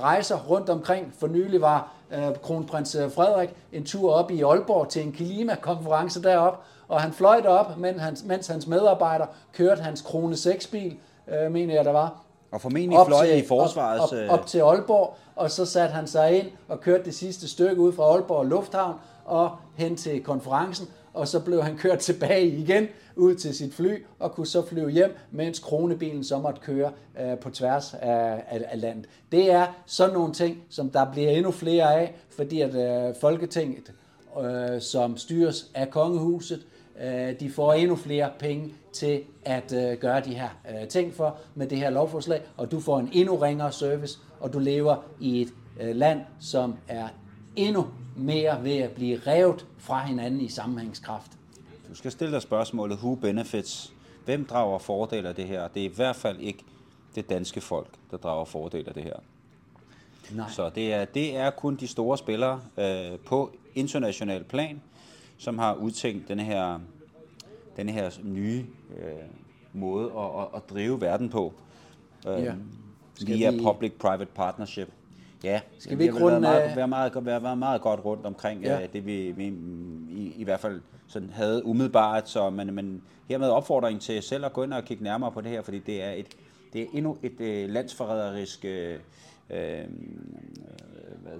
rejser 0.00 0.38
rundt 0.38 0.68
omkring. 0.68 1.14
For 1.18 1.26
nylig 1.26 1.60
var 1.60 1.92
øh, 2.12 2.34
kronprins 2.42 2.96
Frederik 3.14 3.50
en 3.72 3.84
tur 3.84 4.12
op 4.12 4.30
i 4.30 4.42
Aalborg 4.42 4.88
til 4.88 5.02
en 5.02 5.12
klimakonference 5.12 6.22
derop, 6.22 6.64
og 6.88 7.00
han 7.00 7.12
fløj 7.12 7.40
derop, 7.40 7.78
mens 7.78 8.00
hans, 8.00 8.24
mens 8.24 8.46
hans 8.46 8.66
medarbejder 8.66 9.26
kørte 9.52 9.82
hans 9.82 10.02
krone 10.02 10.34
6-bil 10.34 10.96
øh, 11.28 11.52
mener 11.52 11.74
jeg, 11.74 11.84
der 11.84 11.92
var. 11.92 12.22
Og 12.52 12.60
formentlig 12.60 12.98
op 12.98 13.06
fløj 13.06 13.26
til, 13.26 13.38
i 13.38 13.46
forsvarets... 13.46 14.12
Op, 14.12 14.18
op, 14.30 14.40
op 14.40 14.46
til 14.46 14.58
Aalborg, 14.58 15.16
og 15.36 15.50
så 15.50 15.64
satte 15.64 15.94
han 15.94 16.06
sig 16.06 16.38
ind 16.38 16.46
og 16.68 16.80
kørte 16.80 17.04
det 17.04 17.14
sidste 17.14 17.48
stykke 17.48 17.82
ud 17.82 17.92
fra 17.92 18.02
Aalborg 18.02 18.46
Lufthavn 18.46 18.94
og 19.24 19.50
hen 19.76 19.96
til 19.96 20.22
konferencen, 20.22 20.88
og 21.14 21.28
så 21.28 21.40
blev 21.40 21.62
han 21.62 21.76
kørt 21.76 21.98
tilbage 22.08 22.46
igen 22.46 22.86
ud 23.16 23.34
til 23.34 23.54
sit 23.54 23.74
fly 23.74 24.04
og 24.18 24.32
kunne 24.32 24.46
så 24.46 24.66
flyve 24.66 24.90
hjem, 24.90 25.16
mens 25.30 25.58
kronebilen 25.58 26.24
så 26.24 26.38
måtte 26.38 26.60
køre 26.60 26.92
øh, 27.20 27.38
på 27.38 27.50
tværs 27.50 27.94
af, 27.94 28.44
af, 28.48 28.64
af 28.70 28.80
landet. 28.80 29.06
Det 29.32 29.52
er 29.52 29.66
sådan 29.86 30.14
nogle 30.14 30.32
ting, 30.32 30.62
som 30.70 30.90
der 30.90 31.12
bliver 31.12 31.30
endnu 31.30 31.50
flere 31.50 31.94
af, 31.94 32.14
fordi 32.36 32.60
at 32.60 32.74
øh, 32.74 33.14
Folketinget, 33.20 33.92
øh, 34.40 34.80
som 34.80 35.16
styres 35.16 35.70
af 35.74 35.90
kongehuset, 35.90 36.66
øh, 37.00 37.40
de 37.40 37.50
får 37.50 37.72
endnu 37.72 37.96
flere 37.96 38.30
penge 38.38 38.74
til 38.92 39.22
at 39.44 39.72
øh, 39.72 39.98
gøre 39.98 40.20
de 40.20 40.34
her 40.34 40.48
øh, 40.70 40.88
ting 40.88 41.14
for 41.14 41.38
med 41.54 41.66
det 41.66 41.78
her 41.78 41.90
lovforslag, 41.90 42.42
og 42.56 42.70
du 42.70 42.80
får 42.80 42.98
en 42.98 43.08
endnu 43.12 43.36
ringere 43.36 43.72
service, 43.72 44.18
og 44.40 44.52
du 44.52 44.58
lever 44.58 44.96
i 45.20 45.42
et 45.42 45.54
øh, 45.80 45.96
land, 45.96 46.20
som 46.40 46.74
er 46.88 47.08
endnu 47.56 47.86
mere 48.16 48.64
ved 48.64 48.76
at 48.76 48.90
blive 48.90 49.20
revet 49.26 49.66
fra 49.78 50.06
hinanden 50.06 50.40
i 50.40 50.48
sammenhængskraft. 50.48 51.32
Du 51.88 51.94
skal 51.94 52.10
stille 52.10 52.34
dig 52.34 52.42
spørgsmålet, 52.42 52.98
who 52.98 53.14
benefits? 53.14 53.92
Hvem 54.24 54.44
drager 54.44 54.78
fordel 54.78 55.26
af 55.26 55.34
det 55.34 55.44
her? 55.44 55.68
Det 55.68 55.80
er 55.80 55.90
i 55.90 55.92
hvert 55.94 56.16
fald 56.16 56.40
ikke 56.40 56.64
det 57.14 57.28
danske 57.28 57.60
folk, 57.60 57.88
der 58.10 58.16
drager 58.16 58.44
fordel 58.44 58.88
af 58.88 58.94
det 58.94 59.02
her. 59.02 59.16
Nej. 60.30 60.50
Så 60.50 60.70
det 60.74 60.92
er, 60.92 61.04
det 61.04 61.36
er 61.36 61.50
kun 61.50 61.76
de 61.76 61.88
store 61.88 62.18
spillere 62.18 62.60
øh, 62.78 63.18
på 63.26 63.50
international 63.74 64.44
plan, 64.44 64.82
som 65.42 65.58
har 65.58 65.74
udtænkt 65.74 66.28
den 66.28 66.40
her, 66.40 66.80
den 67.76 67.88
her 67.88 68.10
nye 68.24 68.64
øh, 68.96 69.04
måde 69.72 70.10
at, 70.18 70.40
at, 70.40 70.46
at 70.56 70.62
drive 70.70 71.00
verden 71.00 71.28
på. 71.28 71.52
Øh, 72.28 72.42
ja. 72.42 72.54
Via 73.26 73.50
vi... 73.50 73.60
public-private 73.62 74.30
partnership. 74.34 74.88
Ja, 75.44 75.60
skal 75.78 75.98
vi 75.98 76.02
ikke 76.02 76.24
runde... 76.24 76.40
Meget, 76.40 76.76
være, 76.76 76.88
meget, 76.88 77.26
være, 77.26 77.42
være 77.42 77.56
meget 77.56 77.82
godt 77.82 78.04
rundt 78.04 78.26
omkring 78.26 78.62
ja. 78.62 78.76
uh, 78.76 78.92
det, 78.92 79.06
vi, 79.06 79.30
vi 79.30 79.46
i, 80.10 80.34
i 80.36 80.44
hvert 80.44 80.60
fald 80.60 80.80
sådan 81.06 81.30
havde 81.30 81.66
umiddelbart. 81.66 82.28
Så, 82.28 82.50
men, 82.50 82.74
men 82.74 83.02
hermed 83.28 83.48
opfordring 83.48 84.00
til 84.00 84.22
selv 84.22 84.44
at 84.44 84.52
gå 84.52 84.62
ind 84.62 84.72
og 84.72 84.84
kigge 84.84 85.04
nærmere 85.04 85.32
på 85.32 85.40
det 85.40 85.50
her, 85.50 85.62
fordi 85.62 85.78
det 85.78 86.02
er, 86.02 86.10
et, 86.10 86.26
det 86.72 86.82
er 86.82 86.86
endnu 86.92 87.18
et 87.22 87.40
uh, 87.40 87.70
landsforræderisk 87.70 88.64
uh, 88.64 89.56
uh, 89.56 89.56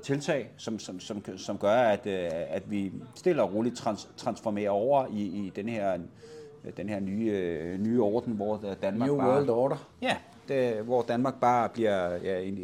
tiltag, 0.03 0.51
som, 0.57 0.79
som, 0.79 1.01
som, 1.01 1.23
som 1.37 1.59
gør, 1.59 1.75
at, 1.75 2.07
at 2.07 2.71
vi 2.71 2.93
stille 3.15 3.43
og 3.43 3.55
roligt 3.55 3.77
trans, 3.77 4.09
transformerer 4.17 4.71
over 4.71 5.07
i, 5.07 5.21
i 5.21 5.53
den 5.57 5.69
her 5.69 5.99
den 6.77 6.89
her 6.89 7.01
nye, 7.01 7.77
nye 7.79 8.03
orden, 8.03 8.33
hvor 8.33 8.61
Danmark 8.83 9.09
New 9.09 9.19
bare... 9.19 9.29
World 9.29 9.51
Order. 9.51 9.89
Ja, 10.03 10.17
det, 10.49 10.85
hvor 10.85 11.03
Danmark 11.03 11.41
bare 11.41 11.69
bliver 11.69 12.17
ja, 12.17 12.41
en, 12.41 12.59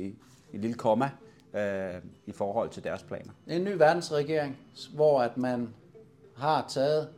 en 0.53 0.61
lille 0.61 0.75
komma 0.75 1.11
øh, 1.55 1.95
i 2.27 2.33
forhold 2.33 2.71
til 2.71 2.85
deres 2.85 3.03
planer. 3.03 3.33
En 3.47 3.65
ny 3.65 3.73
verdensregering, 3.73 4.57
hvor 4.95 5.21
at 5.21 5.37
man 5.37 5.69
har 6.37 6.65
taget 6.69 7.09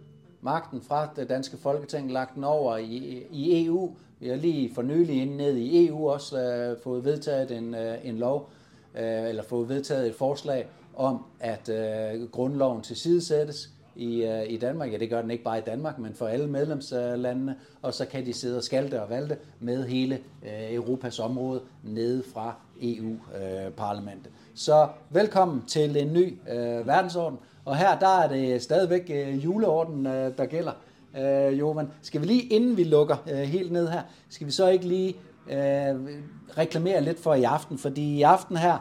magten 0.41 0.83
fra 0.83 1.09
det 1.17 1.29
danske 1.29 1.57
folketing, 1.57 2.13
lagt 2.13 2.35
den 2.35 2.45
over 2.45 2.77
i, 2.77 3.27
i 3.31 3.67
EU. 3.67 3.95
Vi 4.19 4.29
har 4.29 4.37
lige 4.37 4.75
for 4.75 4.83
nylig 4.83 5.23
inde 5.23 5.37
ned 5.37 5.57
i 5.57 5.87
EU 5.87 6.11
også 6.11 6.41
øh, 6.41 6.83
fået 6.83 7.05
vedtaget 7.05 7.51
en, 7.51 7.75
øh, 7.75 7.99
en 8.03 8.19
lov, 8.19 8.51
øh, 8.95 9.29
eller 9.29 9.43
fået 9.43 9.69
vedtaget 9.69 10.07
et 10.07 10.15
forslag 10.15 10.67
om, 10.97 11.25
at 11.41 11.69
øh, 11.69 12.29
grundloven 12.31 12.83
tilsidesættes. 12.83 13.71
i, 13.97 14.23
øh, 14.23 14.43
i 14.49 14.57
Danmark. 14.57 14.93
Ja, 14.93 14.99
det 14.99 15.11
gør 15.11 15.23
den 15.23 15.31
ikke 15.31 15.45
bare 15.45 15.59
i 15.59 15.63
Danmark, 15.67 15.99
men 15.99 16.15
for 16.15 16.27
alle 16.27 16.47
medlemslandene. 16.47 17.57
Og 17.83 17.95
så 17.95 18.07
kan 18.07 18.27
de 18.27 18.33
sidde 18.33 18.57
og 18.57 18.63
skalte 18.63 19.03
og 19.03 19.11
valte 19.11 19.37
med 19.61 19.87
hele 19.87 20.15
øh, 20.43 20.75
Europas 20.75 21.19
område 21.19 21.61
nede 21.83 22.23
fra 22.35 22.55
EU-parlamentet. 22.83 24.33
Så 24.55 24.89
velkommen 25.11 25.65
til 25.67 25.97
en 25.97 26.13
ny 26.13 26.39
øh, 26.51 26.87
verdensorden. 26.87 27.39
Og 27.65 27.77
her 27.77 27.99
der 27.99 28.19
er 28.19 28.29
det 28.29 28.63
stadigvæk 28.63 29.11
øh, 29.15 29.45
juleorden, 29.45 30.07
øh, 30.07 30.39
der 30.39 30.47
gælder. 30.47 30.73
Øh, 31.19 31.77
men 31.77 31.89
skal 32.03 32.21
vi 32.21 32.27
lige 32.27 32.43
inden 32.43 32.77
vi 32.77 32.85
lukker 32.85 33.17
øh, 33.33 33.39
helt 33.39 33.73
ned 33.73 33.89
her, 33.89 34.03
skal 34.29 34.47
vi 34.47 34.53
så 34.53 34.69
ikke 34.69 34.89
lige 34.89 35.17
øh, 35.47 36.23
reklamere 36.59 37.01
lidt 37.01 37.23
for 37.23 37.35
i 37.35 37.43
aften? 37.43 37.79
Fordi 37.79 38.17
i 38.17 38.23
aften 38.23 38.57
her 38.57 38.79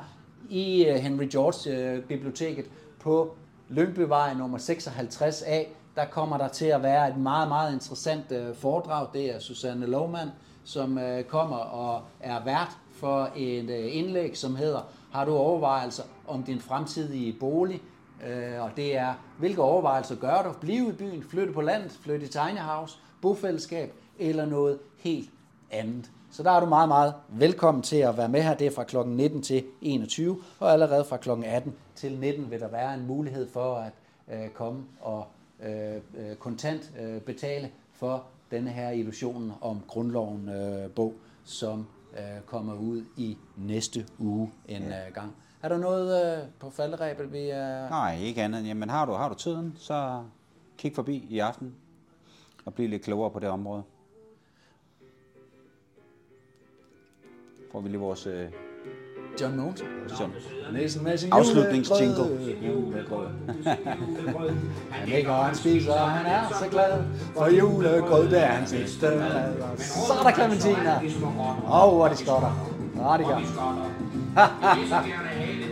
i 0.50 0.86
øh, 0.86 0.96
Henry 0.96 1.28
George 1.32 1.78
øh, 1.78 2.04
Biblioteket 2.04 2.66
på 3.00 3.36
Lyngbyvej 3.70 4.34
nummer 4.34 4.58
56A, 4.58 5.68
der 5.96 6.06
kommer 6.06 6.38
der 6.38 6.48
til 6.48 6.66
at 6.66 6.84
være 6.84 7.10
et 7.10 7.18
meget, 7.18 7.48
meget 7.48 7.74
interessant 7.74 8.32
øh, 8.32 8.56
foredrag. 8.56 9.08
Det 9.14 9.36
er 9.36 9.40
Susanne 9.40 9.86
Lohmann, 9.86 10.30
som 10.64 10.98
øh, 10.98 11.24
kommer 11.24 11.58
og 11.58 12.02
er 12.20 12.44
vært 12.44 12.78
for 12.92 13.30
et 13.36 13.70
øh, 13.70 13.96
indlæg, 13.96 14.38
som 14.38 14.56
hedder 14.56 14.82
Har 15.12 15.26
du 15.26 15.36
overvejelser 15.36 16.04
om 16.28 16.44
din 16.44 16.60
fremtidige 16.60 17.34
bolig? 17.40 17.82
Øh, 18.28 18.64
og 18.64 18.72
det 18.76 18.98
er, 18.98 19.14
hvilke 19.38 19.62
overvejelser 19.62 20.16
gør 20.16 20.42
du? 20.42 20.52
Blive 20.62 20.90
i 20.90 20.92
byen, 20.92 21.24
flytte 21.24 21.54
på 21.54 21.62
landet, 21.62 21.92
flytte 22.04 22.26
i 22.26 22.30
tiny 22.30 22.60
house, 22.60 22.98
bofællesskab 23.22 23.94
eller 24.20 24.46
noget 24.46 24.80
helt 24.98 25.30
andet. 25.72 26.12
Så 26.32 26.44
der 26.44 26.52
er 26.52 26.60
du 26.60 26.66
meget, 26.66 26.88
meget 26.88 27.14
velkommen 27.30 27.84
til 27.84 27.96
at 27.96 28.18
være 28.18 28.30
med 28.30 28.42
her. 28.42 28.54
Det 28.56 28.68
er 28.68 28.72
fra 28.72 28.84
kl. 28.84 28.98
19 29.06 29.42
til 29.42 29.64
21, 29.82 30.38
og 30.60 30.72
allerede 30.74 31.06
fra 31.06 31.18
kl. 31.18 31.30
18 31.30 31.74
til 31.96 32.20
19 32.20 32.52
vil 32.52 32.60
der 32.60 32.68
være 32.68 32.94
en 32.94 33.08
mulighed 33.08 33.50
for 33.50 33.76
at 33.76 33.94
øh, 34.34 34.50
komme 34.50 34.84
og 35.02 35.28
øh, 35.64 35.96
øh, 35.96 36.36
kontant 36.36 36.92
øh, 37.00 37.22
betale 37.22 37.72
for 37.94 38.24
denne 38.52 38.70
her 38.70 38.90
illusionen 38.90 39.52
om 39.62 39.82
grundloven 39.88 40.50
øh, 40.50 40.90
bog, 40.90 41.14
som 41.44 41.88
øh, 42.14 42.42
kommer 42.46 42.74
ud 42.74 43.04
i 43.18 43.38
næste 43.58 44.06
uge 44.20 44.52
en 44.68 44.84
øh, 44.84 45.14
gang. 45.14 45.36
Er 45.64 45.70
der 45.70 45.78
noget 45.78 46.38
øh, 46.38 46.44
på 46.60 46.70
falderæbet, 46.70 47.34
vi 47.34 47.50
er... 47.50 47.90
Nej, 47.90 48.18
ikke 48.22 48.44
andet. 48.44 48.68
Jamen 48.68 48.90
har 48.90 49.06
du, 49.06 49.12
har 49.12 49.30
du 49.30 49.36
tiden, 49.36 49.74
så 49.78 50.24
kig 50.78 50.96
forbi 50.96 51.28
i 51.30 51.40
aften 51.40 51.76
og 52.66 52.74
bliv 52.74 52.90
lidt 52.90 53.02
klogere 53.02 53.32
på 53.32 53.40
det 53.40 53.50
område. 53.50 53.84
Får 57.72 57.82
vi 57.82 57.90
lige 57.90 58.00
vores 58.00 58.28
øh, 58.28 58.46
John 59.42 59.58
Mogensen? 59.58 59.88
John. 60.20 60.32
Sin 61.18 61.34
afslutningsjingle. 61.34 62.56
julegrød. 62.62 63.28
Han 64.92 65.10
ikke 65.18 65.30
og 65.32 65.46
han 65.46 65.56
spiser, 65.56 65.94
og 65.94 66.10
han 66.12 66.26
er 66.26 66.58
så 66.64 66.70
glad. 66.72 67.04
For 67.36 67.48
julegrød, 67.48 68.30
det 68.30 68.44
er 68.44 68.46
hans 68.46 68.70
sidste 68.70 69.06
mad. 69.06 69.78
Så 69.78 70.14
er 70.14 70.24
der 70.24 70.32
Clementina. 70.32 70.96
Åh, 71.64 71.96
hvor 71.96 72.06
er 72.06 72.10
de 72.10 72.18
skotter. 72.18 72.70
Ja, 72.98 73.18
det 73.18 73.26
gør. 73.26 73.40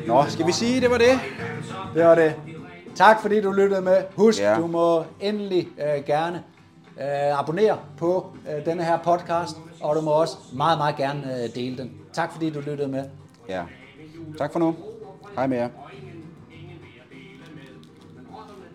Nå, 0.07 0.25
skal 0.29 0.47
vi 0.47 0.51
sige, 0.51 0.81
det 0.81 0.89
var 0.89 0.97
det? 0.97 1.19
Det 1.95 2.05
var 2.05 2.15
det. 2.15 2.35
Tak 2.95 3.21
fordi 3.21 3.41
du 3.41 3.51
lyttede 3.51 3.81
med. 3.81 3.97
Husk, 4.15 4.39
ja. 4.39 4.55
du 4.55 4.67
må 4.67 5.03
endelig 5.19 5.67
øh, 5.77 6.05
gerne 6.05 6.43
øh, 7.01 7.39
abonnere 7.39 7.77
på 7.97 8.25
øh, 8.57 8.65
denne 8.65 8.83
her 8.83 8.97
podcast, 8.97 9.57
og 9.81 9.95
du 9.95 10.01
må 10.01 10.11
også 10.11 10.37
meget, 10.53 10.77
meget 10.77 10.95
gerne 10.95 11.43
øh, 11.43 11.55
dele 11.55 11.77
den. 11.77 11.91
Tak 12.13 12.31
fordi 12.31 12.49
du 12.49 12.59
lyttede 12.59 12.87
med. 12.87 13.03
Ja. 13.49 13.63
Tak 14.37 14.51
for 14.51 14.59
nu. 14.59 14.75
Hej 15.35 15.47
med 15.47 15.57
jer. 15.57 15.69